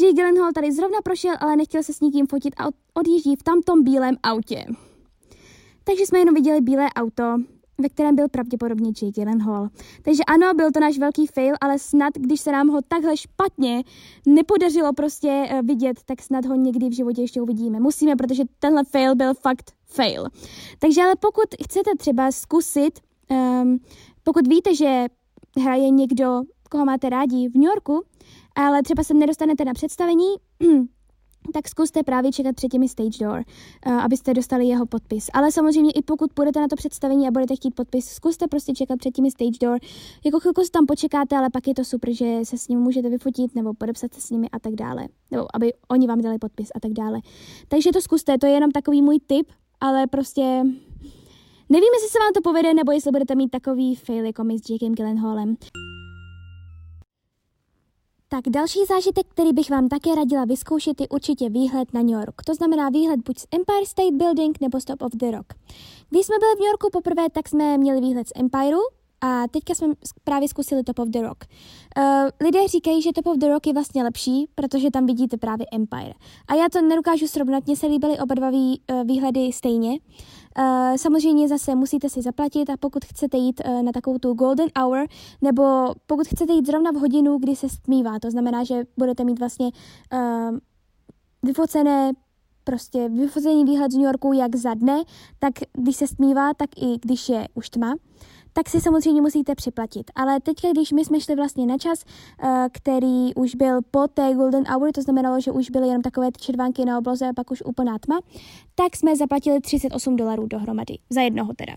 Jake 0.00 0.12
Gyllenhaal 0.12 0.52
tady 0.52 0.72
zrovna 0.72 0.98
prošel, 1.04 1.34
ale 1.40 1.56
nechtěl 1.56 1.82
se 1.82 1.92
s 1.92 2.00
nikým 2.00 2.26
fotit 2.26 2.54
a 2.60 2.64
odjíždí 2.94 3.36
v 3.36 3.42
tamtom 3.42 3.82
bílém 3.82 4.16
autě. 4.22 4.64
Takže 5.84 6.06
jsme 6.06 6.18
jenom 6.18 6.34
viděli 6.34 6.60
bílé 6.60 6.86
auto, 6.96 7.24
ve 7.78 7.88
kterém 7.88 8.16
byl 8.16 8.28
pravděpodobně 8.28 8.88
Jake 8.88 9.20
Gyllenhaal. 9.20 9.68
Takže 10.02 10.22
ano, 10.26 10.54
byl 10.54 10.72
to 10.72 10.80
náš 10.80 10.98
velký 10.98 11.26
fail, 11.26 11.54
ale 11.60 11.78
snad, 11.78 12.14
když 12.14 12.40
se 12.40 12.52
nám 12.52 12.68
ho 12.68 12.80
takhle 12.88 13.16
špatně 13.16 13.82
nepodařilo 14.26 14.92
prostě 14.92 15.48
uh, 15.52 15.66
vidět, 15.66 16.00
tak 16.04 16.22
snad 16.22 16.44
ho 16.44 16.54
někdy 16.54 16.88
v 16.88 16.92
životě 16.92 17.20
ještě 17.20 17.40
uvidíme. 17.40 17.80
Musíme, 17.80 18.16
protože 18.16 18.42
tenhle 18.58 18.84
fail 18.84 19.14
byl 19.14 19.34
fakt 19.34 19.72
fail. 19.86 20.26
Takže 20.78 21.02
ale 21.02 21.14
pokud 21.20 21.44
chcete 21.64 21.90
třeba 21.98 22.32
zkusit, 22.32 23.00
um, 23.30 23.78
pokud 24.22 24.46
víte, 24.46 24.74
že 24.74 25.06
hraje 25.62 25.90
někdo, 25.90 26.40
koho 26.70 26.84
máte 26.84 27.10
rádi 27.10 27.48
v 27.48 27.54
New 27.54 27.64
Yorku, 27.64 28.04
ale 28.54 28.82
třeba 28.82 29.04
se 29.04 29.14
nedostanete 29.14 29.64
na 29.64 29.72
představení, 29.74 30.34
tak 31.52 31.68
zkuste 31.68 32.02
právě 32.02 32.32
čekat 32.32 32.56
před 32.56 32.68
těmi 32.68 32.88
stage 32.88 33.24
door, 33.24 33.44
uh, 33.86 33.92
abyste 33.92 34.34
dostali 34.34 34.66
jeho 34.66 34.86
podpis. 34.86 35.30
Ale 35.32 35.52
samozřejmě 35.52 35.90
i 35.90 36.02
pokud 36.02 36.32
půjdete 36.32 36.60
na 36.60 36.68
to 36.68 36.76
představení 36.76 37.28
a 37.28 37.30
budete 37.30 37.56
chtít 37.56 37.74
podpis, 37.74 38.06
zkuste 38.06 38.48
prostě 38.48 38.72
čekat 38.72 38.98
před 38.98 39.10
těmi 39.10 39.30
stage 39.30 39.58
door. 39.60 39.78
Jako 40.24 40.40
chvilku 40.40 40.62
se 40.62 40.70
tam 40.70 40.86
počekáte, 40.86 41.36
ale 41.36 41.50
pak 41.50 41.68
je 41.68 41.74
to 41.74 41.84
super, 41.84 42.12
že 42.12 42.40
se 42.42 42.58
s 42.58 42.68
ním 42.68 42.78
můžete 42.78 43.08
vyfotit 43.08 43.54
nebo 43.54 43.74
podepsat 43.74 44.14
se 44.14 44.20
s 44.20 44.30
nimi 44.30 44.48
a 44.52 44.58
tak 44.58 44.74
dále. 44.74 45.08
Nebo 45.30 45.46
aby 45.54 45.72
oni 45.88 46.06
vám 46.06 46.20
dali 46.20 46.38
podpis 46.38 46.68
a 46.74 46.80
tak 46.80 46.92
dále. 46.92 47.20
Takže 47.68 47.92
to 47.92 48.00
zkuste, 48.00 48.38
to 48.38 48.46
je 48.46 48.52
jenom 48.52 48.70
takový 48.70 49.02
můj 49.02 49.18
tip, 49.26 49.46
ale 49.80 50.06
prostě 50.06 50.42
nevím, 51.68 51.90
jestli 51.94 52.08
se 52.08 52.18
vám 52.18 52.32
to 52.34 52.42
povede, 52.42 52.74
nebo 52.74 52.92
jestli 52.92 53.10
budete 53.10 53.34
mít 53.34 53.50
takový 53.50 53.94
fail 53.94 54.24
jako 54.24 54.44
my 54.44 54.58
s 54.58 54.70
Jakem 54.70 54.94
Gyllenhaalem. 54.94 55.56
Tak 58.34 58.48
další 58.48 58.78
zážitek, 58.88 59.26
který 59.28 59.52
bych 59.52 59.70
vám 59.70 59.88
také 59.88 60.14
radila 60.14 60.44
vyzkoušet, 60.44 61.00
je 61.00 61.08
určitě 61.08 61.48
výhled 61.48 61.94
na 61.94 62.02
New 62.02 62.10
York. 62.10 62.42
To 62.46 62.54
znamená 62.54 62.88
výhled 62.88 63.20
buď 63.20 63.38
z 63.38 63.46
Empire 63.52 63.86
State 63.86 64.14
Building 64.14 64.60
nebo 64.60 64.80
Stop 64.80 65.02
of 65.02 65.12
the 65.12 65.30
Rock. 65.30 65.46
Když 66.10 66.26
jsme 66.26 66.36
byli 66.38 66.54
v 66.56 66.60
New 66.60 66.66
Yorku 66.66 66.88
poprvé, 66.92 67.30
tak 67.30 67.48
jsme 67.48 67.78
měli 67.78 68.00
výhled 68.00 68.28
z 68.28 68.32
Empireu, 68.36 68.80
a 69.20 69.48
teďka 69.48 69.74
jsme 69.74 69.88
právě 70.24 70.48
zkusili 70.48 70.82
Top 70.82 70.98
of 70.98 71.08
the 71.08 71.22
Rock. 71.22 71.44
Uh, 71.98 72.04
lidé 72.40 72.68
říkají, 72.68 73.02
že 73.02 73.12
Top 73.12 73.26
of 73.26 73.36
the 73.36 73.48
Rock 73.48 73.66
je 73.66 73.72
vlastně 73.72 74.04
lepší, 74.04 74.48
protože 74.54 74.90
tam 74.90 75.06
vidíte 75.06 75.36
právě 75.36 75.66
Empire. 75.72 76.12
A 76.48 76.54
já 76.54 76.68
to 76.72 76.82
nedokážu 76.82 77.26
srovnat, 77.26 77.66
mně 77.66 77.76
se 77.76 77.86
líbily 77.86 78.18
oba 78.18 78.34
dva 78.34 78.50
vý, 78.50 78.80
uh, 78.92 79.04
výhledy 79.04 79.52
stejně. 79.52 79.98
Uh, 80.58 80.96
samozřejmě 80.96 81.48
zase 81.48 81.74
musíte 81.74 82.08
si 82.08 82.22
zaplatit 82.22 82.70
a 82.70 82.76
pokud 82.76 83.04
chcete 83.04 83.36
jít 83.36 83.60
uh, 83.64 83.82
na 83.82 83.92
takovou 83.92 84.18
tu 84.18 84.34
golden 84.34 84.68
hour, 84.80 85.06
nebo 85.42 85.62
pokud 86.06 86.26
chcete 86.26 86.52
jít 86.52 86.66
zrovna 86.66 86.90
v 86.90 86.94
hodinu, 86.94 87.38
kdy 87.38 87.56
se 87.56 87.68
stmívá, 87.68 88.18
to 88.18 88.30
znamená, 88.30 88.64
že 88.64 88.84
budete 88.96 89.24
mít 89.24 89.38
vlastně 89.38 89.70
uh, 90.12 90.58
vyfocené 91.42 92.12
prostě 92.64 93.08
vyfocený 93.08 93.64
výhled 93.64 93.92
z 93.92 93.94
New 93.94 94.04
Yorku 94.04 94.32
jak 94.32 94.56
za 94.56 94.74
dne, 94.74 95.02
tak 95.38 95.52
když 95.72 95.96
se 95.96 96.06
stmívá, 96.06 96.54
tak 96.54 96.70
i 96.76 96.98
když 97.02 97.28
je 97.28 97.48
už 97.54 97.70
tma 97.70 97.94
tak 98.56 98.68
si 98.68 98.80
samozřejmě 98.80 99.22
musíte 99.22 99.54
připlatit. 99.54 100.10
Ale 100.14 100.40
teďka, 100.40 100.70
když 100.70 100.92
my 100.92 101.04
jsme 101.04 101.20
šli 101.20 101.34
vlastně 101.34 101.66
na 101.66 101.78
čas, 101.78 102.04
eh, 102.42 102.68
který 102.72 103.34
už 103.34 103.54
byl 103.54 103.80
po 103.90 104.08
té 104.08 104.34
Golden 104.34 104.64
Hour, 104.72 104.92
to 104.92 105.02
znamenalo, 105.02 105.40
že 105.40 105.50
už 105.50 105.70
byly 105.70 105.88
jenom 105.88 106.02
takové 106.02 106.32
ty 106.32 106.40
červánky 106.40 106.84
na 106.84 106.98
obloze 106.98 107.28
a 107.28 107.32
pak 107.32 107.50
už 107.50 107.62
úplná 107.62 107.98
tma, 107.98 108.20
tak 108.74 108.96
jsme 108.96 109.16
zaplatili 109.16 109.60
38 109.60 110.16
dolarů 110.16 110.46
dohromady, 110.46 110.98
za 111.10 111.20
jednoho 111.20 111.52
teda. 111.54 111.74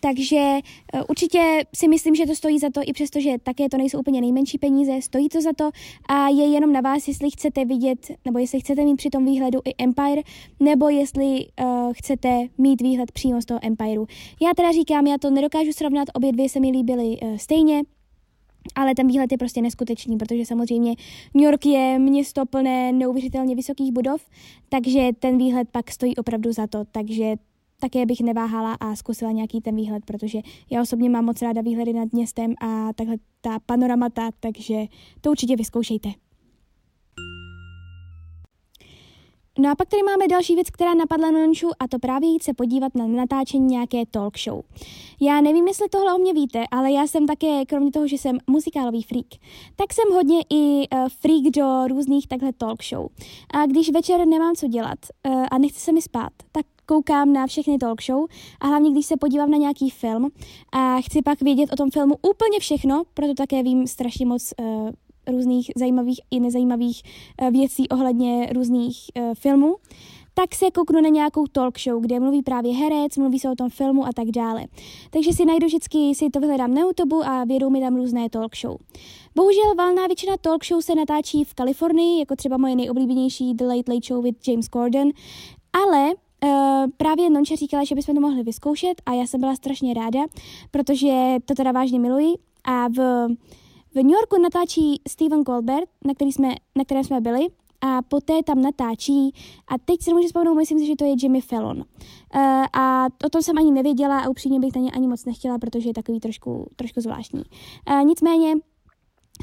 Takže 0.00 0.58
eh, 0.94 1.02
určitě 1.08 1.64
si 1.74 1.88
myslím, 1.88 2.14
že 2.14 2.26
to 2.26 2.34
stojí 2.34 2.58
za 2.58 2.70
to, 2.70 2.80
i 2.84 2.92
přesto, 2.92 3.20
že 3.20 3.38
také 3.42 3.68
to 3.68 3.76
nejsou 3.76 3.98
úplně 3.98 4.20
nejmenší 4.20 4.58
peníze, 4.58 5.02
stojí 5.02 5.28
to 5.28 5.40
za 5.40 5.50
to 5.56 5.70
a 6.08 6.28
je 6.28 6.46
jenom 6.46 6.72
na 6.72 6.80
vás, 6.80 7.08
jestli 7.08 7.30
chcete 7.30 7.64
vidět, 7.64 8.10
nebo 8.24 8.38
jestli 8.38 8.60
chcete 8.60 8.84
mít 8.84 8.96
při 8.96 9.10
tom 9.10 9.24
výhledu 9.24 9.60
i 9.64 9.84
Empire, 9.84 10.22
nebo 10.60 10.88
jestli 10.88 11.46
uh, 11.60 11.92
chcete 11.92 12.46
mít 12.58 12.80
výhled 12.82 13.12
přímo 13.12 13.42
z 13.42 13.44
toho 13.44 13.60
Empireu. 13.62 14.06
Já 14.42 14.50
teda 14.56 14.72
říkám, 14.72 15.06
já 15.06 15.18
to 15.18 15.30
nedokážu 15.30 15.72
srovnat, 15.72 16.08
obě 16.14 16.32
dvě 16.32 16.48
se 16.48 16.60
mi 16.60 16.70
líbily 16.70 17.18
uh, 17.22 17.36
stejně, 17.36 17.82
ale 18.74 18.94
ten 18.94 19.06
výhled 19.06 19.32
je 19.32 19.38
prostě 19.38 19.62
neskutečný, 19.62 20.16
protože 20.16 20.46
samozřejmě 20.46 20.94
New 21.34 21.44
York 21.44 21.66
je 21.66 21.98
město 21.98 22.46
plné 22.46 22.92
neuvěřitelně 22.92 23.54
vysokých 23.54 23.92
budov, 23.92 24.26
takže 24.68 25.08
ten 25.18 25.38
výhled 25.38 25.68
pak 25.72 25.90
stojí 25.90 26.16
opravdu 26.16 26.52
za 26.52 26.66
to. 26.66 26.84
Takže 26.92 27.36
také 27.80 28.06
bych 28.06 28.20
neváhala 28.20 28.74
a 28.80 28.96
zkusila 28.96 29.32
nějaký 29.32 29.60
ten 29.60 29.76
výhled, 29.76 30.04
protože 30.04 30.38
já 30.70 30.82
osobně 30.82 31.10
mám 31.10 31.24
moc 31.24 31.42
ráda 31.42 31.60
výhledy 31.60 31.92
nad 31.92 32.12
městem 32.12 32.54
a 32.60 32.92
takhle 32.92 33.16
ta 33.40 33.58
panoramata, 33.66 34.30
takže 34.40 34.84
to 35.20 35.30
určitě 35.30 35.56
vyzkoušejte. 35.56 36.08
No 39.58 39.70
a 39.70 39.74
pak 39.74 39.88
tady 39.88 40.02
máme 40.02 40.28
další 40.28 40.54
věc, 40.54 40.70
která 40.70 40.94
napadla 40.94 41.30
Nonču 41.30 41.70
a 41.78 41.88
to 41.88 41.98
právě 41.98 42.28
jít 42.28 42.42
se 42.42 42.54
podívat 42.54 42.94
na 42.94 43.06
natáčení 43.06 43.66
nějaké 43.66 44.06
talk 44.06 44.38
show. 44.38 44.60
Já 45.20 45.40
nevím, 45.40 45.68
jestli 45.68 45.88
tohle 45.88 46.14
o 46.14 46.18
mě 46.18 46.32
víte, 46.34 46.64
ale 46.70 46.92
já 46.92 47.06
jsem 47.06 47.26
také, 47.26 47.66
kromě 47.66 47.90
toho, 47.90 48.06
že 48.06 48.18
jsem 48.18 48.38
muzikálový 48.46 49.02
freak, 49.02 49.26
tak 49.76 49.92
jsem 49.92 50.14
hodně 50.14 50.40
i 50.50 50.88
uh, 50.94 51.08
freak 51.08 51.42
do 51.56 51.88
různých 51.88 52.28
takhle 52.28 52.52
talk 52.52 52.84
show. 52.84 53.06
A 53.54 53.66
když 53.66 53.90
večer 53.90 54.26
nemám 54.26 54.54
co 54.54 54.68
dělat 54.68 54.98
uh, 55.26 55.46
a 55.50 55.58
nechci 55.58 55.80
se 55.80 55.92
mi 55.92 56.02
spát, 56.02 56.32
tak 56.52 56.66
koukám 56.90 57.32
na 57.32 57.46
všechny 57.46 57.78
talk 57.78 58.02
show 58.02 58.26
a 58.60 58.66
hlavně 58.66 58.90
když 58.90 59.06
se 59.06 59.16
podívám 59.16 59.50
na 59.50 59.56
nějaký 59.56 59.90
film 59.90 60.28
a 60.72 61.00
chci 61.00 61.22
pak 61.22 61.42
vědět 61.42 61.72
o 61.72 61.76
tom 61.76 61.90
filmu 61.90 62.14
úplně 62.22 62.60
všechno, 62.60 63.02
proto 63.14 63.34
také 63.34 63.62
vím 63.62 63.86
strašně 63.86 64.26
moc 64.26 64.52
uh, 64.60 64.90
různých 65.26 65.70
zajímavých 65.76 66.20
i 66.30 66.40
nezajímavých 66.40 67.02
uh, 67.42 67.50
věcí 67.50 67.88
ohledně 67.88 68.52
různých 68.52 68.96
uh, 69.16 69.34
filmů, 69.34 69.76
tak 70.34 70.54
se 70.54 70.70
kouknu 70.70 71.00
na 71.00 71.08
nějakou 71.08 71.46
talk 71.46 71.80
show, 71.80 72.02
kde 72.02 72.20
mluví 72.20 72.42
právě 72.42 72.74
herec, 72.74 73.16
mluví 73.16 73.38
se 73.38 73.50
o 73.50 73.54
tom 73.54 73.70
filmu 73.70 74.06
a 74.06 74.10
tak 74.12 74.28
dále. 74.28 74.66
Takže 75.10 75.32
si 75.32 75.44
najdu 75.44 75.66
vždycky, 75.66 76.14
si 76.14 76.30
to 76.30 76.40
vyhledám 76.40 76.74
na 76.74 76.80
YouTube 76.80 77.16
a 77.24 77.44
vědou 77.44 77.70
mi 77.70 77.80
tam 77.80 77.96
různé 77.96 78.30
talk 78.30 78.56
show. 78.56 78.76
Bohužel 79.34 79.74
valná 79.76 80.06
většina 80.06 80.36
talk 80.36 80.64
show 80.64 80.80
se 80.80 80.94
natáčí 80.94 81.44
v 81.44 81.54
Kalifornii, 81.54 82.18
jako 82.18 82.36
třeba 82.36 82.56
moje 82.56 82.76
nejoblíbenější 82.76 83.54
The 83.54 83.64
Late 83.64 83.92
Late 83.92 84.06
Show 84.08 84.24
with 84.24 84.48
James 84.48 84.66
Corden, 84.68 85.10
ale 85.72 86.14
Uh, 86.44 86.90
právě 86.96 87.30
Nonča 87.30 87.54
říkala, 87.54 87.84
že 87.84 87.94
bychom 87.94 88.14
to 88.14 88.20
mohli 88.20 88.42
vyzkoušet 88.42 89.02
a 89.06 89.12
já 89.12 89.26
jsem 89.26 89.40
byla 89.40 89.54
strašně 89.54 89.94
ráda, 89.94 90.20
protože 90.70 91.36
to 91.44 91.54
teda 91.54 91.72
vážně 91.72 91.98
miluji 91.98 92.34
a 92.64 92.88
v, 92.88 93.28
v 93.94 93.96
New 93.96 94.12
Yorku 94.12 94.42
natáčí 94.42 95.00
Steven 95.08 95.44
Colbert, 95.44 95.88
na, 96.04 96.14
který 96.14 96.32
jsme, 96.32 96.48
na 96.76 96.84
kterém 96.84 97.04
jsme 97.04 97.20
byli 97.20 97.46
a 97.80 98.02
poté 98.02 98.42
tam 98.42 98.62
natáčí 98.62 99.34
a 99.68 99.78
teď 99.84 100.02
si 100.02 100.10
nemůžu 100.10 100.26
vzpomenout, 100.26 100.54
myslím 100.54 100.78
si, 100.78 100.86
že 100.86 100.96
to 100.96 101.04
je 101.04 101.14
Jimmy 101.18 101.40
Fallon. 101.40 101.76
Uh, 101.76 101.84
a 102.72 103.06
o 103.26 103.28
tom 103.28 103.42
jsem 103.42 103.58
ani 103.58 103.70
nevěděla 103.70 104.20
a 104.20 104.28
upřímně 104.28 104.60
bych 104.60 104.72
to 104.72 104.88
ani 104.94 105.08
moc 105.08 105.24
nechtěla, 105.24 105.58
protože 105.58 105.88
je 105.88 105.94
takový 105.94 106.20
trošku, 106.20 106.66
trošku 106.76 107.00
zvláštní. 107.00 107.42
Uh, 107.90 108.04
nicméně 108.04 108.54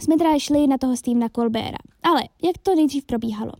jsme 0.01 0.17
teda 0.17 0.39
šli 0.39 0.67
na 0.67 0.77
toho 0.77 0.97
Stevena 0.97 1.29
Colberta. 1.29 1.77
Ale 2.03 2.21
jak 2.43 2.57
to 2.63 2.75
nejdřív 2.75 3.05
probíhalo? 3.05 3.51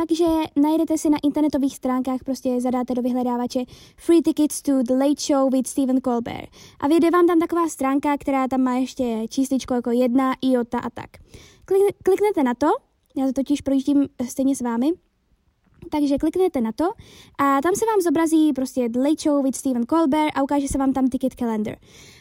Takže 0.00 0.24
najdete 0.56 0.98
si 0.98 1.10
na 1.10 1.18
internetových 1.22 1.76
stránkách, 1.76 2.24
prostě 2.24 2.60
zadáte 2.60 2.94
do 2.94 3.02
vyhledávače 3.02 3.64
Free 3.96 4.22
Tickets 4.22 4.62
to 4.62 4.82
the 4.82 4.94
Late 4.94 5.20
Show 5.20 5.52
with 5.52 5.66
Stephen 5.66 6.00
Colbert. 6.00 6.48
A 6.80 6.88
vyjde 6.88 7.10
vám 7.10 7.26
tam 7.26 7.38
taková 7.38 7.68
stránka, 7.68 8.16
která 8.18 8.48
tam 8.48 8.60
má 8.60 8.74
ještě 8.74 9.26
čísličko 9.28 9.74
jako 9.74 9.90
jedna, 9.90 10.34
iota 10.42 10.78
a 10.78 10.90
tak. 10.90 11.10
Kliknete 12.02 12.42
na 12.42 12.54
to, 12.54 12.66
já 13.16 13.26
to 13.26 13.32
totiž 13.32 13.60
projíždím 13.60 14.08
stejně 14.28 14.56
s 14.56 14.60
vámi, 14.60 14.92
takže 15.90 16.18
kliknete 16.18 16.60
na 16.60 16.72
to 16.72 16.84
a 17.38 17.60
tam 17.62 17.74
se 17.74 17.86
vám 17.86 18.00
zobrazí 18.00 18.52
prostě 18.52 18.88
The 18.88 18.98
Late 18.98 19.22
Show 19.22 19.44
with 19.44 19.56
Stephen 19.56 19.86
Colbert 19.86 20.32
a 20.34 20.42
ukáže 20.42 20.68
se 20.68 20.78
vám 20.78 20.92
tam 20.92 21.08
ticket 21.08 21.34
calendar. 21.34 21.76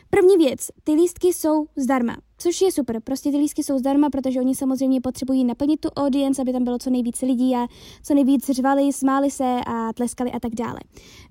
První 0.09 0.37
věc, 0.37 0.67
ty 0.83 0.91
lístky 0.91 1.27
jsou 1.27 1.65
zdarma. 1.75 2.17
Což 2.38 2.62
je 2.62 2.71
super, 2.71 3.02
prostě 3.04 3.32
ty 3.32 3.38
lístky 3.38 3.63
jsou 3.63 3.78
zdarma, 3.78 4.10
protože 4.10 4.39
oni 4.39 4.56
samozřejmě 4.56 5.02
potřebují 5.02 5.43
naplnit 5.43 5.80
tu 5.80 5.89
audience, 5.89 6.41
aby 6.41 6.54
tam 6.54 6.63
bylo 6.63 6.78
co 6.78 6.89
nejvíce 6.89 7.26
lidí 7.26 7.56
a 7.56 7.67
co 8.04 8.13
nejvíc 8.13 8.50
řvali, 8.50 8.93
smáli 8.93 9.32
se 9.32 9.56
a 9.67 9.93
tleskali 9.93 10.32
a 10.32 10.39
tak 10.39 10.56
dále. 10.56 10.80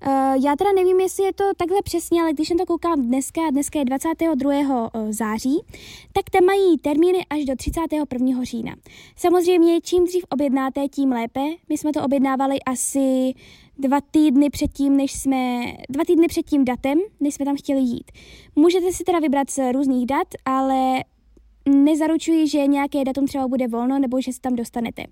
Uh, 0.07 0.43
já 0.43 0.55
teda 0.55 0.71
nevím, 0.75 0.99
jestli 0.99 1.23
je 1.23 1.33
to 1.33 1.43
takhle 1.57 1.81
přesně, 1.83 2.21
ale 2.21 2.33
když 2.33 2.49
na 2.49 2.55
to 2.57 2.65
koukám 2.65 3.01
dneska, 3.01 3.41
dneska 3.51 3.79
je 3.79 3.85
22. 3.85 4.89
Eh, 4.93 5.13
září, 5.13 5.61
tak 6.13 6.29
tam 6.29 6.45
mají 6.45 6.77
termíny 6.77 7.25
až 7.29 7.45
do 7.45 7.55
31. 7.55 8.43
října. 8.43 8.75
Samozřejmě, 9.15 9.81
čím 9.81 10.05
dřív 10.05 10.23
objednáte, 10.29 10.87
tím 10.87 11.11
lépe. 11.11 11.41
My 11.69 11.77
jsme 11.77 11.91
to 11.93 12.03
objednávali 12.03 12.61
asi 12.61 13.33
dva 13.79 14.01
týdny 14.11 14.49
předtím, 14.49 14.97
než 14.97 15.11
jsme, 15.11 15.63
dva 15.89 16.03
týdny 16.05 16.27
před 16.27 16.45
tím 16.45 16.65
datem, 16.65 16.99
než 17.19 17.33
jsme 17.33 17.45
tam 17.45 17.55
chtěli 17.57 17.79
jít. 17.79 18.11
Můžete 18.55 18.91
si 18.91 19.03
teda 19.03 19.19
vybrat 19.19 19.49
z 19.49 19.71
různých 19.71 20.05
dat, 20.05 20.27
ale 20.45 21.03
nezaručuji, 21.69 22.47
že 22.47 22.67
nějaké 22.67 23.03
datum 23.03 23.27
třeba 23.27 23.47
bude 23.47 23.67
volno 23.67 23.99
nebo 23.99 24.21
že 24.21 24.33
se 24.33 24.41
tam 24.41 24.55
dostanete. 24.55 25.03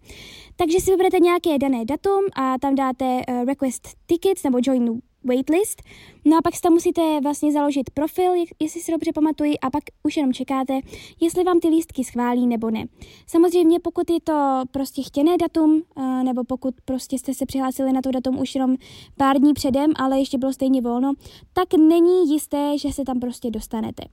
Takže 0.55 0.79
si 0.79 0.91
vyberete 0.91 1.19
nějaké 1.19 1.57
dané 1.57 1.85
datum 1.85 2.25
a 2.35 2.57
tam 2.59 2.75
dáte 2.75 3.05
uh, 3.05 3.45
request 3.45 3.87
tickets 4.05 4.43
nebo 4.43 4.57
join 4.61 5.01
waitlist. 5.25 5.81
No 6.25 6.37
a 6.37 6.41
pak 6.41 6.55
si 6.55 6.61
tam 6.61 6.73
musíte 6.73 7.19
vlastně 7.23 7.51
založit 7.51 7.89
profil, 7.89 8.33
jestli 8.59 8.81
si 8.81 8.91
dobře 8.91 9.11
pamatuji, 9.13 9.59
a 9.59 9.69
pak 9.69 9.83
už 10.03 10.17
jenom 10.17 10.33
čekáte, 10.33 10.79
jestli 11.21 11.43
vám 11.43 11.59
ty 11.59 11.67
lístky 11.67 12.03
schválí 12.03 12.47
nebo 12.47 12.69
ne. 12.69 12.85
Samozřejmě, 13.27 13.79
pokud 13.79 14.09
je 14.09 14.21
to 14.23 14.63
prostě 14.71 15.01
chtěné 15.03 15.37
datum, 15.37 15.81
nebo 16.23 16.43
pokud 16.43 16.75
prostě 16.85 17.19
jste 17.19 17.33
se 17.33 17.45
přihlásili 17.45 17.93
na 17.93 18.01
to 18.01 18.11
datum 18.11 18.39
už 18.39 18.55
jenom 18.55 18.75
pár 19.17 19.39
dní 19.39 19.53
předem, 19.53 19.91
ale 19.95 20.19
ještě 20.19 20.37
bylo 20.37 20.53
stejně 20.53 20.81
volno, 20.81 21.13
tak 21.53 21.73
není 21.73 22.33
jisté, 22.33 22.77
že 22.77 22.93
se 22.93 23.03
tam 23.03 23.19
prostě 23.19 23.51
dostanete. 23.51 24.03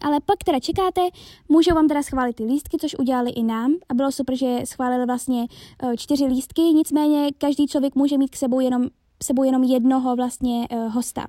Ale 0.00 0.20
pak 0.20 0.44
teda 0.44 0.60
čekáte, 0.60 1.00
můžou 1.48 1.74
vám 1.74 1.88
teda 1.88 2.02
schválit 2.02 2.36
ty 2.36 2.44
lístky, 2.44 2.76
což 2.80 2.98
udělali 2.98 3.30
i 3.30 3.42
nám 3.42 3.74
a 3.88 3.94
bylo 3.94 4.12
super, 4.12 4.36
že 4.36 4.58
schválili 4.64 5.06
vlastně 5.06 5.46
e, 5.82 5.96
čtyři 5.96 6.24
lístky, 6.24 6.62
nicméně 6.62 7.28
každý 7.38 7.66
člověk 7.66 7.94
může 7.94 8.18
mít 8.18 8.30
k 8.30 8.36
sebou 8.36 8.60
jenom 8.60 8.88
sebou 9.24 9.42
jenom 9.42 9.62
jednoho 9.62 10.16
vlastně 10.16 10.68
uh, 10.72 10.94
hosta. 10.94 11.26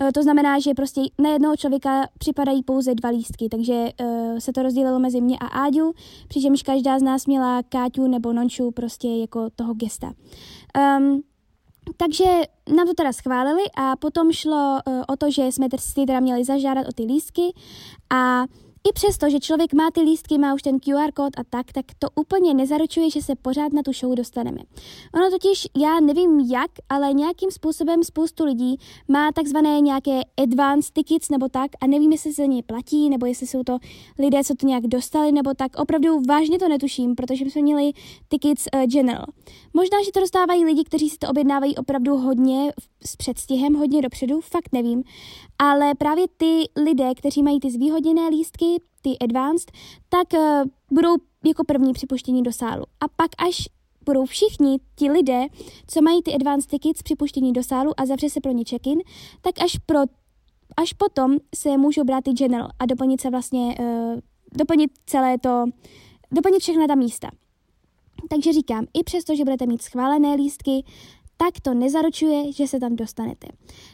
Uh, 0.00 0.10
to 0.14 0.22
znamená, 0.22 0.58
že 0.58 0.74
prostě 0.74 1.00
na 1.18 1.30
jednoho 1.30 1.56
člověka 1.56 2.06
připadají 2.18 2.62
pouze 2.62 2.94
dva 2.94 3.08
lístky, 3.08 3.48
takže 3.48 3.88
uh, 4.00 4.38
se 4.38 4.52
to 4.52 4.62
rozdělilo 4.62 4.98
mezi 4.98 5.20
mě 5.20 5.38
a 5.38 5.46
Áďu, 5.46 5.92
přičemž 6.28 6.62
každá 6.62 6.98
z 6.98 7.02
nás 7.02 7.26
měla 7.26 7.62
Káťu 7.62 8.06
nebo 8.06 8.32
Nonču 8.32 8.70
prostě 8.70 9.08
jako 9.08 9.50
toho 9.56 9.74
gesta. 9.74 10.12
Um, 10.98 11.22
takže 11.96 12.24
nám 12.76 12.86
to 12.86 12.94
teda 12.94 13.12
schválili 13.12 13.62
a 13.76 13.96
potom 13.96 14.32
šlo 14.32 14.78
o 15.08 15.16
to, 15.16 15.30
že 15.30 15.46
jsme 15.46 15.68
si 15.78 16.06
teda 16.06 16.20
měli 16.20 16.44
zažádat 16.44 16.88
o 16.88 16.92
ty 16.92 17.02
lístky 17.02 17.42
a 18.10 18.44
i 18.88 18.92
přesto, 18.92 19.30
že 19.30 19.40
člověk 19.40 19.72
má 19.72 19.90
ty 19.90 20.00
lístky, 20.00 20.38
má 20.38 20.54
už 20.54 20.62
ten 20.62 20.80
QR 20.80 21.12
kód 21.14 21.38
a 21.38 21.44
tak, 21.50 21.72
tak 21.72 21.84
to 21.98 22.08
úplně 22.14 22.54
nezaručuje, 22.54 23.10
že 23.10 23.22
se 23.22 23.36
pořád 23.36 23.72
na 23.72 23.82
tu 23.82 23.92
show 23.92 24.14
dostaneme. 24.14 24.58
Ono 25.14 25.30
totiž, 25.30 25.68
já 25.76 26.00
nevím 26.00 26.40
jak, 26.40 26.70
ale 26.88 27.12
nějakým 27.12 27.50
způsobem 27.50 28.04
spoustu 28.04 28.44
lidí 28.44 28.76
má 29.08 29.32
takzvané 29.32 29.80
nějaké 29.80 30.20
advanced 30.42 30.92
tickets 30.92 31.28
nebo 31.28 31.48
tak 31.48 31.70
a 31.80 31.86
nevím, 31.86 32.12
jestli 32.12 32.32
se 32.32 32.42
za 32.42 32.46
ně 32.46 32.62
platí, 32.62 33.10
nebo 33.10 33.26
jestli 33.26 33.46
jsou 33.46 33.62
to 33.62 33.78
lidé, 34.18 34.44
co 34.44 34.54
to 34.54 34.66
nějak 34.66 34.86
dostali, 34.86 35.32
nebo 35.32 35.54
tak. 35.54 35.76
Opravdu 35.76 36.20
vážně 36.28 36.58
to 36.58 36.68
netuším, 36.68 37.14
protože 37.14 37.44
jsme 37.44 37.62
měli 37.62 37.92
tickets 38.28 38.66
uh, 38.74 38.82
general. 38.82 39.26
Možná, 39.74 39.98
že 40.04 40.12
to 40.12 40.20
dostávají 40.20 40.64
lidi, 40.64 40.84
kteří 40.84 41.10
si 41.10 41.18
to 41.18 41.28
objednávají 41.28 41.76
opravdu 41.76 42.16
hodně 42.16 42.72
s 43.04 43.16
předstihem, 43.16 43.74
hodně 43.74 44.02
dopředu, 44.02 44.40
fakt 44.40 44.72
nevím. 44.72 45.02
Ale 45.62 45.94
právě 45.94 46.26
ty 46.36 46.64
lidé, 46.76 47.14
kteří 47.14 47.42
mají 47.42 47.60
ty 47.60 47.70
zvýhodněné 47.70 48.28
lístky, 48.28 48.82
ty 49.02 49.18
advanced, 49.18 49.72
tak 50.08 50.32
uh, 50.32 50.40
budou 50.92 51.16
jako 51.46 51.64
první 51.64 51.92
připuštění 51.92 52.42
do 52.42 52.52
sálu. 52.52 52.84
A 53.00 53.08
pak 53.08 53.30
až 53.38 53.68
budou 54.04 54.24
všichni 54.24 54.78
ti 54.96 55.10
lidé, 55.10 55.46
co 55.86 56.02
mají 56.02 56.22
ty 56.22 56.34
advanced 56.34 56.70
tickets 56.70 57.02
připuštění 57.02 57.52
do 57.52 57.62
sálu 57.62 58.00
a 58.00 58.06
zavře 58.06 58.30
se 58.30 58.40
pro 58.40 58.52
ně 58.52 58.64
check-in, 58.70 58.98
tak 59.40 59.62
až, 59.62 59.78
pro, 59.86 59.98
až 60.76 60.92
potom 60.92 61.36
se 61.54 61.76
můžou 61.76 62.04
brát 62.04 62.24
ty 62.24 62.32
general 62.32 62.68
a 62.78 62.86
doplnit 62.86 63.20
se 63.20 63.30
vlastně, 63.30 63.76
uh, 63.80 64.20
doplnit 64.52 64.90
celé 65.06 65.38
to, 65.38 65.64
doplnit 66.32 66.60
všechna 66.60 66.86
ta 66.86 66.94
místa. 66.94 67.30
Takže 68.28 68.52
říkám, 68.52 68.86
i 68.94 69.04
přesto, 69.04 69.36
že 69.36 69.44
budete 69.44 69.66
mít 69.66 69.82
schválené 69.82 70.34
lístky, 70.34 70.84
tak 71.42 71.60
to 71.62 71.74
nezaručuje, 71.74 72.52
že 72.52 72.66
se 72.66 72.80
tam 72.80 72.96
dostanete. 72.96 73.48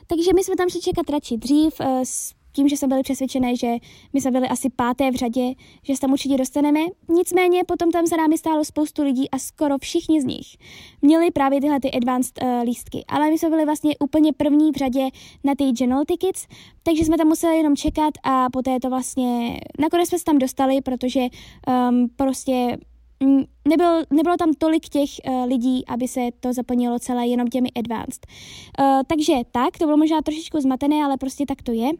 Takže 0.06 0.30
my 0.34 0.44
jsme 0.44 0.56
tam 0.56 0.68
šli 0.68 0.80
čekat 0.80 1.10
radši 1.10 1.36
dřív, 1.36 1.74
eh, 1.80 2.00
s 2.04 2.32
tím, 2.52 2.68
že 2.68 2.76
jsme 2.76 2.88
byli 2.88 3.02
přesvědčené, 3.02 3.56
že 3.56 3.66
my 4.12 4.20
jsme 4.20 4.30
byli 4.30 4.48
asi 4.48 4.70
páté 4.70 5.10
v 5.10 5.14
řadě, 5.14 5.54
že 5.82 5.94
se 5.94 6.00
tam 6.00 6.12
určitě 6.12 6.36
dostaneme. 6.36 6.80
Nicméně 7.08 7.64
potom 7.64 7.90
tam 7.90 8.06
za 8.06 8.16
námi 8.16 8.38
stálo 8.38 8.64
spoustu 8.64 9.02
lidí 9.02 9.30
a 9.30 9.38
skoro 9.38 9.78
všichni 9.78 10.20
z 10.20 10.24
nich 10.24 10.46
měli 11.02 11.30
právě 11.30 11.60
tyhle 11.60 11.80
ty 11.80 11.90
advanced 11.90 12.42
uh, 12.42 12.62
lístky. 12.64 13.04
Ale 13.08 13.30
my 13.30 13.38
jsme 13.38 13.50
byli 13.50 13.64
vlastně 13.64 13.94
úplně 14.00 14.32
první 14.32 14.72
v 14.72 14.76
řadě 14.76 15.08
na 15.44 15.54
ty 15.54 15.64
general 15.64 16.04
tickets, 16.04 16.46
takže 16.82 17.04
jsme 17.04 17.16
tam 17.16 17.28
museli 17.28 17.56
jenom 17.56 17.76
čekat 17.76 18.14
a 18.24 18.50
poté 18.50 18.80
to 18.80 18.90
vlastně, 18.90 19.60
nakonec 19.78 20.08
jsme 20.08 20.18
se 20.18 20.24
tam 20.24 20.38
dostali, 20.38 20.80
protože 20.80 21.20
um, 21.20 22.08
prostě 22.16 22.76
Nebylo, 23.68 24.02
nebylo 24.10 24.36
tam 24.36 24.52
tolik 24.58 24.88
těch 24.88 25.10
uh, 25.28 25.44
lidí, 25.46 25.86
aby 25.86 26.08
se 26.08 26.20
to 26.40 26.52
zaplnilo 26.52 26.98
celé 26.98 27.26
jenom 27.26 27.48
těmi 27.48 27.68
advanced. 27.76 28.26
Uh, 28.80 29.00
takže 29.06 29.34
tak, 29.52 29.78
to 29.78 29.84
bylo 29.84 29.96
možná 29.96 30.22
trošičku 30.22 30.60
zmatené, 30.60 31.04
ale 31.04 31.16
prostě 31.16 31.46
tak 31.46 31.62
to 31.62 31.72
je. 31.72 31.90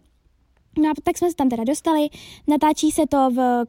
No 0.79 0.90
a 0.90 0.92
tak 1.02 1.18
jsme 1.18 1.31
se 1.31 1.37
tam 1.37 1.48
teda 1.48 1.64
dostali, 1.64 2.09
natáčí 2.48 2.90
se 2.90 3.02
to 3.07 3.31
v 3.31 3.64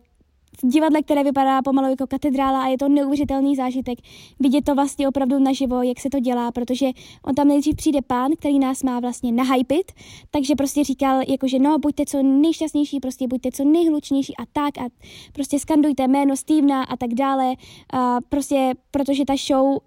divadle, 0.63 1.01
které 1.01 1.23
vypadá 1.23 1.61
pomalu 1.61 1.89
jako 1.89 2.07
katedrála 2.07 2.63
a 2.63 2.67
je 2.67 2.77
to 2.77 2.89
neuvěřitelný 2.89 3.55
zážitek 3.55 3.99
vidět 4.39 4.65
to 4.65 4.75
vlastně 4.75 5.07
opravdu 5.07 5.39
naživo, 5.39 5.81
jak 5.81 5.99
se 5.99 6.09
to 6.09 6.19
dělá, 6.19 6.51
protože 6.51 6.87
on 7.23 7.35
tam 7.35 7.47
nejdřív 7.47 7.75
přijde 7.75 8.01
pán, 8.01 8.31
který 8.39 8.59
nás 8.59 8.83
má 8.83 8.99
vlastně 8.99 9.31
nahypit, 9.31 9.91
takže 10.31 10.55
prostě 10.55 10.83
říkal, 10.83 11.21
jakože 11.27 11.59
no, 11.59 11.79
buďte 11.79 12.05
co 12.05 12.23
nejšťastnější, 12.23 12.99
prostě 12.99 13.27
buďte 13.27 13.51
co 13.51 13.63
nejhlučnější 13.63 14.37
a 14.37 14.43
tak 14.53 14.77
a 14.77 14.89
prostě 15.33 15.59
skandujte 15.59 16.07
jméno 16.07 16.37
Stevena 16.37 16.83
a 16.83 16.97
tak 16.97 17.13
dále, 17.13 17.53
a 17.93 18.17
prostě 18.29 18.73
protože 18.91 19.25
ta 19.25 19.33
show 19.47 19.67
uh, 19.67 19.79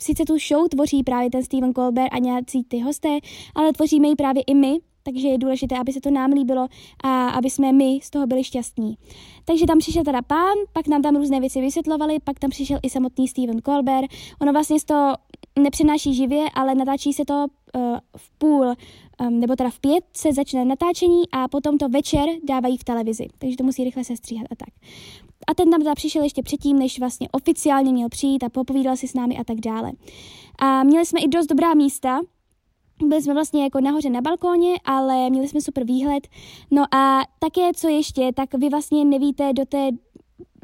sice 0.00 0.24
tu 0.24 0.38
show 0.48 0.68
tvoří 0.68 1.02
právě 1.02 1.30
ten 1.30 1.42
Steven 1.42 1.74
Colbert 1.74 2.12
a 2.12 2.18
nějací 2.18 2.64
ty 2.64 2.78
hosté, 2.78 3.18
ale 3.54 3.72
tvoříme 3.72 4.08
ji 4.08 4.16
právě 4.16 4.42
i 4.42 4.54
my, 4.54 4.78
takže 5.04 5.28
je 5.28 5.38
důležité, 5.38 5.78
aby 5.78 5.92
se 5.92 6.00
to 6.00 6.10
nám 6.10 6.32
líbilo 6.32 6.68
a 7.04 7.28
aby 7.28 7.50
jsme 7.50 7.72
my 7.72 7.98
z 8.02 8.10
toho 8.10 8.26
byli 8.26 8.44
šťastní. 8.44 8.96
Takže 9.44 9.66
tam 9.66 9.78
přišel 9.78 10.04
teda 10.04 10.22
pán, 10.22 10.54
pak 10.72 10.88
nám 10.88 11.02
tam 11.02 11.16
různé 11.16 11.40
věci 11.40 11.60
vysvětlovali, 11.60 12.18
pak 12.24 12.38
tam 12.38 12.50
přišel 12.50 12.78
i 12.82 12.90
samotný 12.90 13.28
Steven 13.28 13.60
Colbert. 13.62 14.10
Ono 14.40 14.52
vlastně 14.52 14.80
z 14.80 14.84
toho 14.84 15.14
nepřenáší 15.58 16.14
živě, 16.14 16.44
ale 16.54 16.74
natáčí 16.74 17.12
se 17.12 17.24
to 17.24 17.34
uh, 17.34 17.98
v 18.16 18.30
půl, 18.38 18.66
um, 19.20 19.40
nebo 19.40 19.56
teda 19.56 19.70
v 19.70 19.80
pět 19.80 20.04
se 20.16 20.32
začne 20.32 20.64
natáčení 20.64 21.22
a 21.32 21.48
potom 21.48 21.78
to 21.78 21.88
večer 21.88 22.28
dávají 22.48 22.76
v 22.76 22.84
televizi, 22.84 23.26
takže 23.38 23.56
to 23.56 23.64
musí 23.64 23.84
rychle 23.84 24.04
se 24.04 24.16
stříhat 24.16 24.46
a 24.50 24.54
tak. 24.56 24.68
A 25.46 25.54
ten 25.54 25.70
tam 25.70 25.80
teda 25.80 25.94
přišel 25.94 26.22
ještě 26.22 26.42
předtím, 26.42 26.78
než 26.78 26.98
vlastně 26.98 27.28
oficiálně 27.32 27.92
měl 27.92 28.08
přijít 28.08 28.44
a 28.44 28.48
popovídal 28.48 28.96
si 28.96 29.08
s 29.08 29.14
námi 29.14 29.38
a 29.38 29.44
tak 29.44 29.60
dále. 29.60 29.92
A 30.58 30.82
měli 30.82 31.06
jsme 31.06 31.20
i 31.20 31.28
dost 31.28 31.46
dobrá 31.46 31.74
místa, 31.74 32.20
byli 33.02 33.22
jsme 33.22 33.34
vlastně 33.34 33.62
jako 33.62 33.80
nahoře 33.80 34.10
na 34.10 34.20
balkóně, 34.20 34.74
ale 34.84 35.30
měli 35.30 35.48
jsme 35.48 35.60
super 35.60 35.84
výhled. 35.84 36.28
No 36.70 36.94
a 36.94 37.22
také, 37.38 37.70
co 37.76 37.88
ještě, 37.88 38.32
tak 38.34 38.54
vy 38.54 38.68
vlastně 38.68 39.04
nevíte 39.04 39.52
do 39.52 39.64
té 39.64 39.90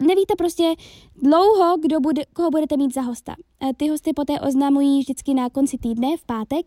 nevíte 0.00 0.36
prostě 0.38 0.74
dlouho, 1.22 1.76
kdo 1.78 2.00
bude, 2.00 2.22
koho 2.32 2.50
budete 2.50 2.76
mít 2.76 2.94
za 2.94 3.00
hosta. 3.00 3.34
Ty 3.76 3.88
hosty 3.88 4.12
poté 4.12 4.40
oznamují 4.40 5.00
vždycky 5.00 5.34
na 5.34 5.50
konci 5.50 5.78
týdne, 5.78 6.16
v 6.16 6.24
pátek, 6.24 6.66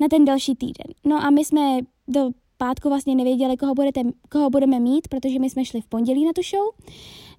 na 0.00 0.08
ten 0.08 0.24
další 0.24 0.54
týden. 0.54 0.94
No 1.04 1.16
a 1.16 1.30
my 1.30 1.44
jsme 1.44 1.78
do 2.08 2.30
pátku 2.56 2.88
vlastně 2.88 3.14
nevěděli, 3.14 3.56
koho, 3.56 3.74
budete, 3.74 4.00
koho 4.30 4.50
budeme 4.50 4.80
mít, 4.80 5.08
protože 5.08 5.38
my 5.38 5.50
jsme 5.50 5.64
šli 5.64 5.80
v 5.80 5.86
pondělí 5.86 6.24
na 6.24 6.32
tu 6.32 6.42
show. 6.42 6.66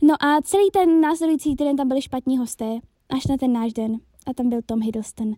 No 0.01 0.23
a 0.23 0.41
celý 0.41 0.71
ten 0.71 1.01
následující 1.01 1.55
týden 1.55 1.75
tam 1.75 1.87
byli 1.87 2.01
špatní 2.01 2.37
hosté, 2.37 2.79
až 3.09 3.27
na 3.27 3.37
ten 3.37 3.53
náš 3.53 3.73
den 3.73 3.99
a 4.25 4.33
tam 4.33 4.49
byl 4.49 4.59
Tom 4.65 4.81
Hiddleston. 4.81 5.33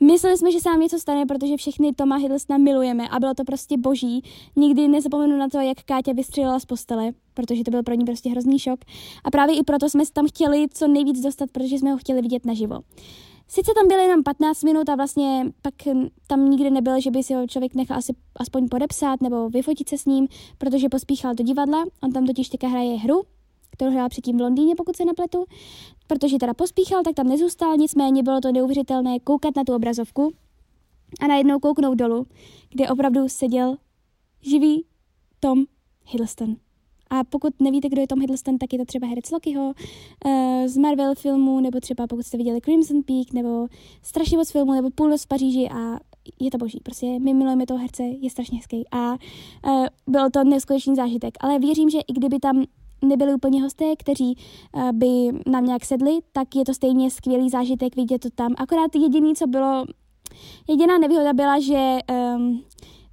Mysleli 0.00 0.38
jsme, 0.38 0.52
že 0.52 0.60
se 0.60 0.68
nám 0.68 0.80
něco 0.80 0.98
stane, 0.98 1.26
protože 1.26 1.56
všechny 1.56 1.92
Toma 1.92 2.16
Hiddlestona 2.16 2.58
milujeme 2.58 3.08
a 3.08 3.20
bylo 3.20 3.34
to 3.34 3.44
prostě 3.44 3.76
boží. 3.76 4.22
Nikdy 4.56 4.88
nezapomenu 4.88 5.36
na 5.36 5.48
to, 5.48 5.60
jak 5.60 5.82
Káťa 5.82 6.12
vystřelila 6.12 6.60
z 6.60 6.64
postele, 6.64 7.12
protože 7.34 7.64
to 7.64 7.70
byl 7.70 7.82
pro 7.82 7.94
ní 7.94 8.04
prostě 8.04 8.30
hrozný 8.30 8.58
šok. 8.58 8.80
A 9.24 9.30
právě 9.30 9.56
i 9.56 9.62
proto 9.62 9.90
jsme 9.90 10.06
se 10.06 10.12
tam 10.12 10.28
chtěli 10.28 10.66
co 10.74 10.88
nejvíc 10.88 11.20
dostat, 11.20 11.50
protože 11.50 11.78
jsme 11.78 11.92
ho 11.92 11.98
chtěli 11.98 12.22
vidět 12.22 12.46
naživo. 12.46 12.80
Sice 13.48 13.72
tam 13.74 13.88
byly 13.88 14.02
jenom 14.02 14.22
15 14.22 14.62
minut 14.62 14.88
a 14.88 14.94
vlastně 14.94 15.46
pak 15.62 15.74
tam 16.26 16.50
nikdy 16.50 16.70
nebylo, 16.70 17.00
že 17.00 17.10
by 17.10 17.22
si 17.22 17.34
ho 17.34 17.46
člověk 17.46 17.74
nechal 17.74 17.96
asi 17.96 18.12
aspoň 18.36 18.68
podepsat 18.68 19.20
nebo 19.20 19.48
vyfotit 19.48 19.88
se 19.88 19.98
s 19.98 20.06
ním, 20.06 20.28
protože 20.58 20.88
pospíchal 20.88 21.34
do 21.34 21.44
divadla. 21.44 21.84
On 22.02 22.12
tam 22.12 22.26
totiž 22.26 22.48
teďka 22.48 22.68
hraje 22.68 22.96
hru, 22.96 23.22
kterou 23.70 23.90
hrál 23.90 24.08
předtím 24.08 24.38
v 24.38 24.40
Londýně, 24.40 24.76
pokud 24.76 24.96
se 24.96 25.04
nepletu 25.04 25.44
protože 26.10 26.38
teda 26.38 26.54
pospíchal, 26.54 27.02
tak 27.02 27.14
tam 27.14 27.28
nezůstal, 27.28 27.76
nicméně 27.76 28.22
bylo 28.22 28.40
to 28.40 28.52
neuvěřitelné 28.52 29.20
koukat 29.20 29.56
na 29.56 29.64
tu 29.64 29.74
obrazovku 29.74 30.32
a 31.20 31.26
najednou 31.26 31.58
kouknout 31.58 31.98
dolů, 31.98 32.26
kde 32.70 32.88
opravdu 32.88 33.28
seděl 33.28 33.76
živý 34.40 34.84
Tom 35.40 35.64
Hiddleston. 36.04 36.56
A 37.10 37.24
pokud 37.24 37.60
nevíte, 37.60 37.88
kdo 37.88 38.00
je 38.00 38.06
Tom 38.06 38.20
Hiddleston, 38.20 38.58
tak 38.58 38.72
je 38.72 38.78
to 38.78 38.84
třeba 38.84 39.06
herec 39.06 39.30
Lokiho 39.30 39.64
uh, 40.24 40.66
z 40.66 40.76
Marvel 40.76 41.14
filmu, 41.14 41.60
nebo 41.60 41.80
třeba 41.80 42.06
pokud 42.06 42.26
jste 42.26 42.36
viděli 42.36 42.60
Crimson 42.60 43.02
Peak, 43.02 43.32
nebo 43.32 43.66
strašně 44.02 44.36
moc 44.36 44.50
filmů, 44.50 44.72
nebo 44.72 44.90
Půlnoc 44.90 45.24
v 45.24 45.28
Paříži 45.28 45.68
a 45.68 45.98
je 46.40 46.50
to 46.50 46.58
boží. 46.58 46.80
Prostě 46.82 47.06
my 47.06 47.34
milujeme 47.34 47.66
toho 47.66 47.78
herce, 47.78 48.02
je 48.02 48.30
strašně 48.30 48.58
hezký. 48.58 48.84
A 48.90 49.12
uh, 49.12 49.86
byl 50.06 50.30
to 50.30 50.44
neskutečný 50.44 50.96
zážitek. 50.96 51.34
Ale 51.40 51.58
věřím, 51.58 51.90
že 51.90 51.98
i 51.98 52.12
kdyby 52.12 52.38
tam 52.38 52.64
nebyli 53.02 53.34
úplně 53.34 53.62
hosté, 53.62 53.96
kteří 53.96 54.36
uh, 54.72 54.92
by 54.92 55.30
nám 55.46 55.66
nějak 55.66 55.84
sedli, 55.84 56.18
tak 56.32 56.56
je 56.56 56.64
to 56.64 56.74
stejně 56.74 57.10
skvělý 57.10 57.50
zážitek 57.50 57.96
vidět 57.96 58.18
to 58.18 58.30
tam. 58.30 58.54
Akorát 58.58 58.94
jediný, 58.94 59.34
co 59.34 59.46
bylo, 59.46 59.84
jediná 60.68 60.98
nevýhoda 60.98 61.32
byla, 61.32 61.60
že 61.60 61.98
um, 62.36 62.62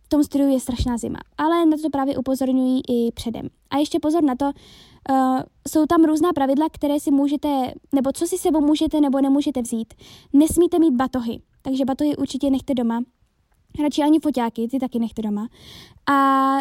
v 0.04 0.10
tom 0.10 0.24
studiu 0.24 0.50
je 0.50 0.60
strašná 0.60 0.98
zima. 0.98 1.20
Ale 1.38 1.66
na 1.66 1.78
to 1.82 1.90
právě 1.90 2.18
upozorňují 2.18 2.82
i 2.90 3.12
předem. 3.12 3.50
A 3.70 3.78
ještě 3.78 4.00
pozor 4.00 4.24
na 4.24 4.36
to, 4.36 4.46
uh, 4.46 5.40
jsou 5.68 5.86
tam 5.86 6.04
různá 6.04 6.34
pravidla, 6.34 6.68
které 6.72 7.00
si 7.00 7.12
můžete, 7.12 7.74
nebo 7.96 8.12
co 8.12 8.28
si 8.28 8.38
sebou 8.38 8.62
můžete 8.62 9.02
nebo 9.02 9.22
nemůžete 9.22 9.62
vzít. 9.62 9.94
Nesmíte 10.34 10.80
mít 10.80 10.94
batohy, 10.94 11.42
takže 11.62 11.86
batohy 11.86 12.16
určitě 12.16 12.50
nechte 12.50 12.74
doma. 12.74 13.02
Radši 13.84 14.02
ani 14.02 14.20
foťáky, 14.20 14.68
ty 14.68 14.80
taky 14.80 15.00
nechte 15.00 15.22
doma. 15.22 15.48
A 16.10 16.58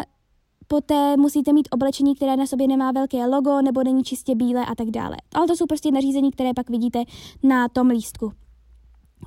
Poté 0.67 1.17
musíte 1.17 1.53
mít 1.53 1.67
oblečení, 1.71 2.15
které 2.15 2.37
na 2.37 2.45
sobě 2.45 2.67
nemá 2.67 2.91
velké 2.91 3.25
logo 3.25 3.61
nebo 3.61 3.83
není 3.83 4.03
čistě 4.03 4.35
bílé 4.35 4.65
a 4.65 4.75
tak 4.75 4.91
dále. 4.91 5.17
Ale 5.33 5.47
to 5.47 5.55
jsou 5.55 5.65
prostě 5.65 5.91
nařízení, 5.91 6.31
které 6.31 6.53
pak 6.53 6.69
vidíte 6.69 7.03
na 7.43 7.67
tom 7.67 7.87
lístku. 7.87 8.31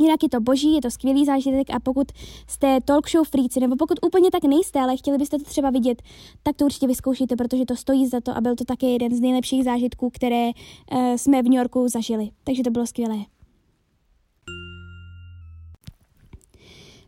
Jinak 0.00 0.22
je 0.22 0.28
to 0.28 0.40
boží, 0.40 0.74
je 0.74 0.80
to 0.80 0.90
skvělý 0.90 1.24
zážitek 1.24 1.70
a 1.70 1.80
pokud 1.80 2.12
jste 2.46 2.80
talk 2.84 3.10
show 3.10 3.26
freaci, 3.26 3.60
nebo 3.60 3.76
pokud 3.76 3.98
úplně 4.06 4.30
tak 4.30 4.44
nejste, 4.44 4.80
ale 4.80 4.96
chtěli 4.96 5.18
byste 5.18 5.38
to 5.38 5.44
třeba 5.44 5.70
vidět, 5.70 6.02
tak 6.42 6.56
to 6.56 6.64
určitě 6.64 6.86
vyzkoušíte, 6.86 7.36
protože 7.36 7.64
to 7.64 7.76
stojí 7.76 8.06
za 8.06 8.20
to 8.20 8.36
a 8.36 8.40
byl 8.40 8.56
to 8.56 8.64
také 8.64 8.86
jeden 8.86 9.14
z 9.14 9.20
nejlepších 9.20 9.64
zážitků, 9.64 10.10
které 10.10 10.46
uh, 10.46 11.14
jsme 11.16 11.42
v 11.42 11.44
New 11.44 11.58
Yorku 11.58 11.88
zažili. 11.88 12.30
Takže 12.44 12.62
to 12.62 12.70
bylo 12.70 12.86
skvělé. 12.86 13.16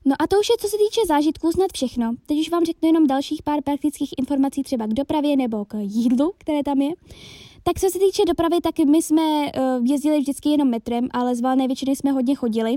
No 0.05 0.15
a 0.19 0.27
to 0.27 0.41
už 0.41 0.49
je, 0.49 0.57
co 0.61 0.69
se 0.69 0.77
týče 0.77 1.01
zážitků, 1.09 1.53
snad 1.53 1.73
všechno. 1.75 2.15
Teď 2.27 2.39
už 2.39 2.51
vám 2.51 2.65
řeknu 2.65 2.89
jenom 2.89 3.07
dalších 3.07 3.43
pár 3.43 3.63
praktických 3.65 4.11
informací 4.19 4.63
třeba 4.63 4.87
k 4.87 4.95
dopravě 4.95 5.37
nebo 5.37 5.65
k 5.65 5.75
jídlu, 5.75 6.33
které 6.39 6.63
tam 6.63 6.81
je. 6.81 6.93
Tak 7.63 7.81
co 7.81 7.91
se 7.91 7.99
týče 7.99 8.23
dopravy, 8.27 8.61
tak 8.63 8.79
my 8.79 9.03
jsme 9.03 9.23
uh, 9.23 9.87
jezdili 9.87 10.21
vždycky 10.21 10.49
jenom 10.49 10.71
metrem, 10.71 11.09
ale 11.11 11.37
z 11.37 11.41
valné 11.41 11.67
většiny 11.67 11.97
jsme 11.97 12.13
hodně 12.13 12.35
chodili. 12.35 12.77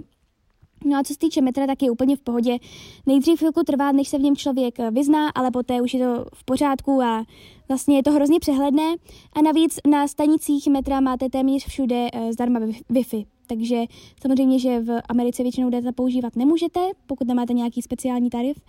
No 0.85 0.97
a 0.99 1.03
co 1.03 1.13
se 1.13 1.19
týče 1.19 1.41
metra, 1.41 1.67
tak 1.67 1.81
je 1.81 1.91
úplně 1.91 2.15
v 2.15 2.21
pohodě. 2.21 2.57
Nejdřív 3.05 3.39
chvilku 3.39 3.63
trvá, 3.63 3.91
než 3.91 4.07
se 4.07 4.17
v 4.17 4.21
něm 4.21 4.35
člověk 4.35 4.79
eh, 4.79 4.91
vyzná, 4.91 5.29
ale 5.29 5.51
poté 5.51 5.81
už 5.81 5.93
je 5.93 5.99
to 6.05 6.25
v 6.33 6.45
pořádku 6.45 7.01
a 7.01 7.25
vlastně 7.67 7.95
je 7.95 8.03
to 8.03 8.11
hrozně 8.11 8.39
přehledné. 8.39 8.95
A 9.33 9.41
navíc 9.41 9.79
na 9.87 10.07
stanicích 10.07 10.67
metra 10.67 10.99
máte 10.99 11.29
téměř 11.29 11.65
všude 11.65 12.07
uh, 12.11 12.31
zdarma 12.31 12.59
Wi-Fi. 12.89 13.25
Takže 13.47 13.83
samozřejmě, 14.21 14.59
že 14.59 14.79
v 14.79 15.01
Americe 15.09 15.43
většinou 15.43 15.69
data 15.69 15.91
používat 15.91 16.35
nemůžete, 16.35 16.79
pokud 17.07 17.27
nemáte 17.27 17.53
nějaký 17.53 17.81
speciální 17.81 18.29
tarif, 18.29 18.61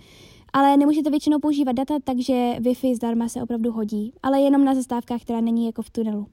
ale 0.52 0.76
nemůžete 0.76 1.10
většinou 1.10 1.38
používat 1.38 1.72
data, 1.72 1.94
takže 2.04 2.54
Wi-Fi 2.58 2.94
zdarma 2.94 3.28
se 3.28 3.42
opravdu 3.42 3.72
hodí, 3.72 4.12
ale 4.22 4.40
jenom 4.40 4.64
na 4.64 4.74
zastávkách, 4.74 5.22
která 5.22 5.40
není 5.40 5.66
jako 5.66 5.82
v 5.82 5.90
tunelu. 5.90 6.26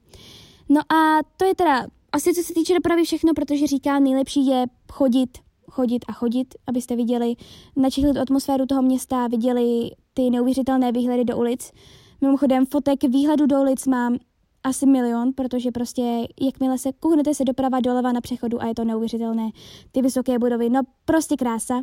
No 0.68 0.80
a 0.80 1.18
to 1.36 1.44
je 1.44 1.54
teda 1.54 1.86
asi 2.12 2.34
co 2.34 2.42
se 2.42 2.54
týče 2.54 2.74
dopravy 2.74 3.04
všechno, 3.04 3.34
protože 3.34 3.66
říká, 3.66 3.98
nejlepší 3.98 4.46
je 4.46 4.64
chodit, 4.92 5.38
chodit 5.70 6.04
a 6.08 6.12
chodit, 6.12 6.54
abyste 6.66 6.96
viděli, 6.96 7.34
načihli 7.76 8.20
atmosféru 8.20 8.66
toho 8.66 8.82
města, 8.82 9.26
viděli 9.26 9.90
ty 10.14 10.30
neuvěřitelné 10.30 10.92
výhledy 10.92 11.24
do 11.24 11.38
ulic. 11.38 11.72
Mimochodem, 12.20 12.66
fotek 12.66 13.04
výhledu 13.04 13.46
do 13.46 13.60
ulic 13.60 13.86
mám 13.86 14.18
asi 14.64 14.86
milion, 14.86 15.32
protože 15.32 15.70
prostě 15.70 16.26
jakmile 16.40 16.78
se 16.78 16.92
kouknete 16.92 17.34
se 17.34 17.44
doprava 17.44 17.80
doleva 17.80 18.12
na 18.12 18.20
přechodu 18.20 18.62
a 18.62 18.66
je 18.66 18.74
to 18.74 18.84
neuvěřitelné, 18.84 19.50
ty 19.92 20.02
vysoké 20.02 20.38
budovy, 20.38 20.70
no 20.70 20.80
prostě 21.04 21.36
krása. 21.36 21.82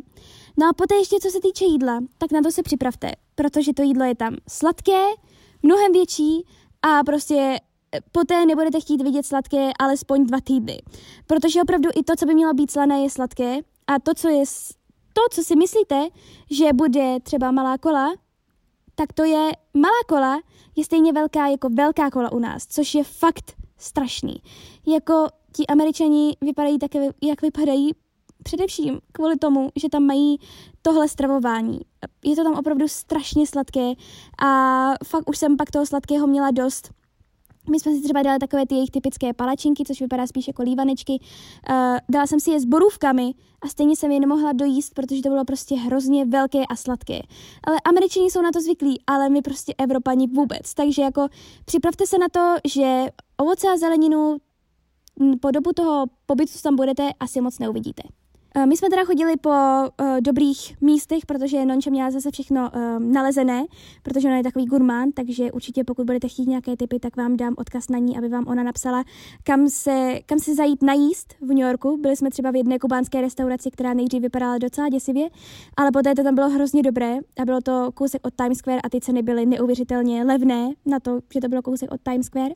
No 0.58 0.68
a 0.68 0.72
poté 0.72 0.94
ještě 0.94 1.16
co 1.22 1.30
se 1.30 1.40
týče 1.40 1.64
jídla, 1.64 2.00
tak 2.18 2.32
na 2.32 2.40
to 2.40 2.52
se 2.52 2.62
připravte, 2.62 3.12
protože 3.34 3.74
to 3.74 3.82
jídlo 3.82 4.04
je 4.04 4.14
tam 4.14 4.36
sladké, 4.48 5.02
mnohem 5.62 5.92
větší 5.92 6.46
a 6.82 7.04
prostě 7.04 7.58
eh, 7.94 8.00
poté 8.12 8.46
nebudete 8.46 8.80
chtít 8.80 9.02
vidět 9.02 9.26
sladké 9.26 9.70
alespoň 9.78 10.26
dva 10.26 10.40
týdny. 10.40 10.82
Protože 11.26 11.62
opravdu 11.62 11.88
i 11.94 12.02
to, 12.02 12.16
co 12.16 12.26
by 12.26 12.34
mělo 12.34 12.54
být 12.54 12.70
slané, 12.70 13.00
je 13.00 13.10
sladké 13.10 13.58
a 13.86 13.98
to, 13.98 14.14
co 14.14 14.28
je 14.28 14.44
to, 15.12 15.20
co 15.30 15.42
si 15.42 15.56
myslíte, 15.56 16.08
že 16.50 16.72
bude 16.72 17.20
třeba 17.20 17.50
malá 17.50 17.78
kola, 17.78 18.12
tak 18.94 19.12
to 19.12 19.24
je 19.24 19.52
malá 19.74 20.02
kola, 20.08 20.40
je 20.76 20.84
stejně 20.84 21.12
velká 21.12 21.46
jako 21.46 21.68
velká 21.68 22.10
kola 22.10 22.32
u 22.32 22.38
nás, 22.38 22.66
což 22.66 22.94
je 22.94 23.04
fakt 23.04 23.52
strašný. 23.78 24.42
Jako 24.86 25.26
ti 25.52 25.66
američani 25.66 26.36
vypadají 26.40 26.78
také, 26.78 27.08
jak 27.22 27.42
vypadají, 27.42 27.90
především 28.42 29.00
kvůli 29.12 29.38
tomu, 29.38 29.70
že 29.76 29.88
tam 29.88 30.02
mají 30.02 30.40
tohle 30.82 31.08
stravování. 31.08 31.80
Je 32.24 32.36
to 32.36 32.44
tam 32.44 32.54
opravdu 32.54 32.88
strašně 32.88 33.46
sladké 33.46 33.92
a 34.44 34.90
fakt 35.06 35.28
už 35.28 35.38
jsem 35.38 35.56
pak 35.56 35.70
toho 35.70 35.86
sladkého 35.86 36.26
měla 36.26 36.50
dost. 36.50 36.90
My 37.70 37.80
jsme 37.80 37.94
si 37.94 38.02
třeba 38.02 38.22
dali 38.22 38.38
takové 38.38 38.66
ty 38.66 38.74
jejich 38.74 38.90
typické 38.90 39.32
palačinky, 39.32 39.84
což 39.84 40.00
vypadá 40.00 40.26
spíš 40.26 40.48
jako 40.48 40.62
lívanečky. 40.62 41.12
Uh, 41.70 41.98
dala 42.08 42.26
jsem 42.26 42.40
si 42.40 42.50
je 42.50 42.60
s 42.60 42.64
borůvkami 42.64 43.34
a 43.62 43.68
stejně 43.68 43.96
jsem 43.96 44.10
je 44.10 44.20
nemohla 44.20 44.52
dojíst, 44.52 44.94
protože 44.94 45.22
to 45.22 45.28
bylo 45.28 45.44
prostě 45.44 45.74
hrozně 45.74 46.24
velké 46.24 46.66
a 46.66 46.76
sladké. 46.76 47.20
Ale 47.64 47.76
američani 47.84 48.30
jsou 48.30 48.42
na 48.42 48.50
to 48.50 48.60
zvyklí, 48.60 49.02
ale 49.06 49.28
my 49.28 49.42
prostě 49.42 49.74
Evropani 49.78 50.26
vůbec. 50.26 50.74
Takže 50.74 51.02
jako 51.02 51.28
připravte 51.64 52.06
se 52.06 52.18
na 52.18 52.28
to, 52.28 52.54
že 52.64 53.06
ovoce 53.36 53.68
a 53.68 53.76
zeleninu 53.76 54.36
po 55.40 55.50
dobu 55.50 55.72
toho 55.72 56.06
pobytu, 56.26 56.52
co 56.52 56.62
tam 56.62 56.76
budete, 56.76 57.10
asi 57.20 57.40
moc 57.40 57.58
neuvidíte. 57.58 58.02
Eh, 58.54 58.66
my 58.66 58.76
jsme 58.76 58.90
teda 58.90 59.04
chodili 59.04 59.36
po 59.36 59.50
uh, 59.50 60.20
dobrých 60.20 60.74
místech, 60.80 61.26
protože 61.26 61.64
Nonča 61.64 61.90
měla 61.90 62.10
zase 62.10 62.30
všechno 62.30 62.70
um, 62.70 63.12
nalezené, 63.12 63.64
protože 64.02 64.28
ona 64.28 64.36
je 64.36 64.42
takový 64.42 64.66
gurmán, 64.66 65.12
takže 65.12 65.52
určitě 65.52 65.84
pokud 65.84 66.06
budete 66.06 66.28
chtít 66.28 66.48
nějaké 66.48 66.76
typy, 66.76 66.98
tak 66.98 67.16
vám 67.16 67.36
dám 67.36 67.54
odkaz 67.56 67.88
na 67.88 67.98
ní, 67.98 68.18
aby 68.18 68.28
vám 68.28 68.44
ona 68.48 68.62
napsala, 68.62 69.04
kam 69.42 69.68
se, 69.68 70.18
kam 70.26 70.38
se 70.38 70.54
zajít 70.54 70.82
najíst 70.82 71.34
v 71.40 71.48
New 71.48 71.58
Yorku. 71.58 71.98
Byli 72.02 72.16
jsme 72.16 72.30
třeba 72.30 72.50
v 72.50 72.56
jedné 72.56 72.78
kubánské 72.78 73.20
restauraci, 73.20 73.70
která 73.70 73.94
nejdřív 73.94 74.22
vypadala 74.22 74.58
docela 74.58 74.88
děsivě, 74.88 75.28
ale 75.76 75.90
poté 75.92 76.14
to 76.14 76.22
tam 76.22 76.34
bylo 76.34 76.48
hrozně 76.48 76.82
dobré 76.82 77.16
a 77.40 77.44
bylo 77.44 77.60
to 77.60 77.90
kousek 77.94 78.26
od 78.26 78.34
Times 78.34 78.58
Square 78.58 78.80
a 78.80 78.88
ty 78.88 79.00
ceny 79.00 79.22
byly 79.22 79.46
neuvěřitelně 79.46 80.24
levné 80.24 80.70
na 80.86 81.00
to, 81.00 81.20
že 81.34 81.40
to 81.40 81.48
bylo 81.48 81.62
kousek 81.62 81.92
od 81.92 82.00
Times 82.02 82.26
Square. 82.26 82.54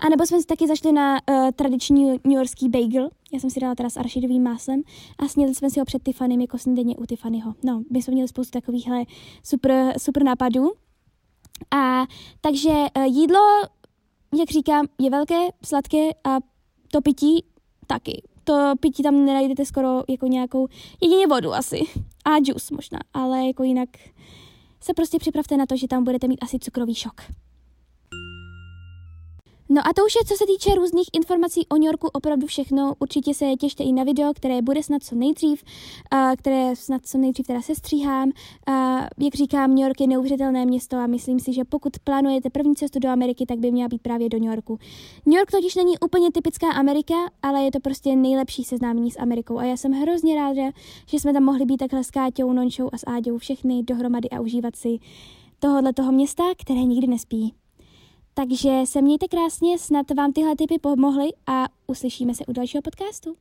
A 0.00 0.08
nebo 0.08 0.26
jsme 0.26 0.40
si 0.40 0.46
taky 0.46 0.66
zašli 0.66 0.92
na 0.92 1.18
uh, 1.30 1.50
tradiční 1.56 2.20
New 2.24 2.36
Yorkský 2.36 2.68
bagel, 2.68 3.08
já 3.32 3.40
jsem 3.40 3.50
si 3.50 3.60
dala 3.60 3.74
teda 3.74 3.90
s 3.90 3.96
arašidovým 3.96 4.42
máslem 4.42 4.82
a 5.18 5.28
snědli 5.28 5.54
jsme 5.54 5.70
si 5.70 5.80
ho 5.80 5.86
před 5.86 6.02
Tiffany 6.02 6.40
jako 6.40 6.58
snídaně 6.58 6.96
u 6.96 7.06
Tiffanyho. 7.06 7.54
No, 7.64 7.82
my 7.92 8.02
jsme 8.02 8.12
měli 8.12 8.28
spoustu 8.28 8.50
takovýchhle 8.50 9.04
super, 9.42 9.98
super 9.98 10.24
nápadů. 10.24 10.72
A 11.76 12.06
takže 12.40 12.70
uh, 12.70 13.02
jídlo, 13.04 13.40
jak 14.38 14.50
říkám, 14.50 14.86
je 15.00 15.10
velké, 15.10 15.48
sladké 15.64 16.10
a 16.24 16.36
to 16.92 17.00
pití 17.00 17.44
taky. 17.86 18.22
To 18.44 18.72
pití 18.80 19.02
tam 19.02 19.24
nenajdete 19.24 19.64
skoro 19.64 20.02
jako 20.08 20.26
nějakou, 20.26 20.68
jedině 21.02 21.26
vodu 21.26 21.52
asi. 21.52 21.80
A 22.24 22.38
džus 22.38 22.70
možná, 22.70 22.98
ale 23.14 23.46
jako 23.46 23.62
jinak 23.62 23.88
se 24.80 24.94
prostě 24.94 25.18
připravte 25.18 25.56
na 25.56 25.66
to, 25.66 25.76
že 25.76 25.88
tam 25.88 26.04
budete 26.04 26.28
mít 26.28 26.38
asi 26.42 26.58
cukrový 26.58 26.94
šok. 26.94 27.20
No 29.70 29.80
a 29.88 29.92
to 29.92 30.04
už 30.04 30.14
je, 30.14 30.24
co 30.26 30.34
se 30.34 30.46
týče 30.46 30.74
různých 30.74 31.08
informací 31.12 31.66
o 31.68 31.74
New 31.74 31.86
Yorku, 31.86 32.08
opravdu 32.12 32.46
všechno. 32.46 32.94
Určitě 32.98 33.34
se 33.34 33.56
těšte 33.56 33.84
i 33.84 33.92
na 33.92 34.04
video, 34.04 34.32
které 34.34 34.62
bude 34.62 34.82
snad 34.82 35.02
co 35.02 35.14
nejdřív, 35.14 35.64
uh, 36.12 36.34
které 36.36 36.76
snad 36.76 37.06
co 37.06 37.18
nejdřív 37.18 37.46
teda 37.46 37.62
se 37.62 37.74
stříhám. 37.74 38.28
Uh, 38.28 38.74
jak 39.18 39.34
říkám, 39.34 39.70
New 39.74 39.84
York 39.84 40.00
je 40.00 40.06
neuvěřitelné 40.06 40.66
město 40.66 40.96
a 40.96 41.06
myslím 41.06 41.40
si, 41.40 41.52
že 41.52 41.64
pokud 41.64 41.98
plánujete 42.04 42.50
první 42.50 42.76
cestu 42.76 42.98
do 42.98 43.08
Ameriky, 43.08 43.46
tak 43.46 43.58
by 43.58 43.70
měla 43.70 43.88
být 43.88 44.02
právě 44.02 44.28
do 44.28 44.38
New 44.38 44.50
Yorku. 44.50 44.78
New 45.26 45.36
York 45.36 45.50
totiž 45.50 45.74
není 45.74 45.98
úplně 45.98 46.32
typická 46.32 46.72
Amerika, 46.72 47.14
ale 47.42 47.62
je 47.62 47.70
to 47.70 47.80
prostě 47.80 48.16
nejlepší 48.16 48.64
seznámení 48.64 49.10
s 49.10 49.18
Amerikou 49.18 49.58
a 49.58 49.64
já 49.64 49.76
jsem 49.76 49.92
hrozně 49.92 50.34
ráda, 50.34 50.70
že 51.06 51.18
jsme 51.18 51.32
tam 51.32 51.44
mohli 51.44 51.64
být 51.64 51.76
takhle 51.76 52.04
s 52.04 52.10
Káťou, 52.10 52.52
Nončou 52.52 52.88
a 52.92 52.98
s 52.98 53.06
Áďou 53.06 53.38
všechny 53.38 53.82
dohromady 53.82 54.30
a 54.30 54.40
užívat 54.40 54.76
si 54.76 54.98
tohohle 55.58 55.92
toho 55.92 56.12
města, 56.12 56.42
které 56.58 56.80
nikdy 56.80 57.06
nespí. 57.06 57.54
Takže 58.38 58.70
se 58.84 59.02
mějte 59.02 59.28
krásně, 59.28 59.78
snad 59.78 60.10
vám 60.10 60.32
tyhle 60.32 60.56
typy 60.56 60.78
pomohly 60.78 61.28
a 61.46 61.66
uslyšíme 61.86 62.34
se 62.34 62.46
u 62.46 62.52
dalšího 62.52 62.82
podcastu. 62.82 63.36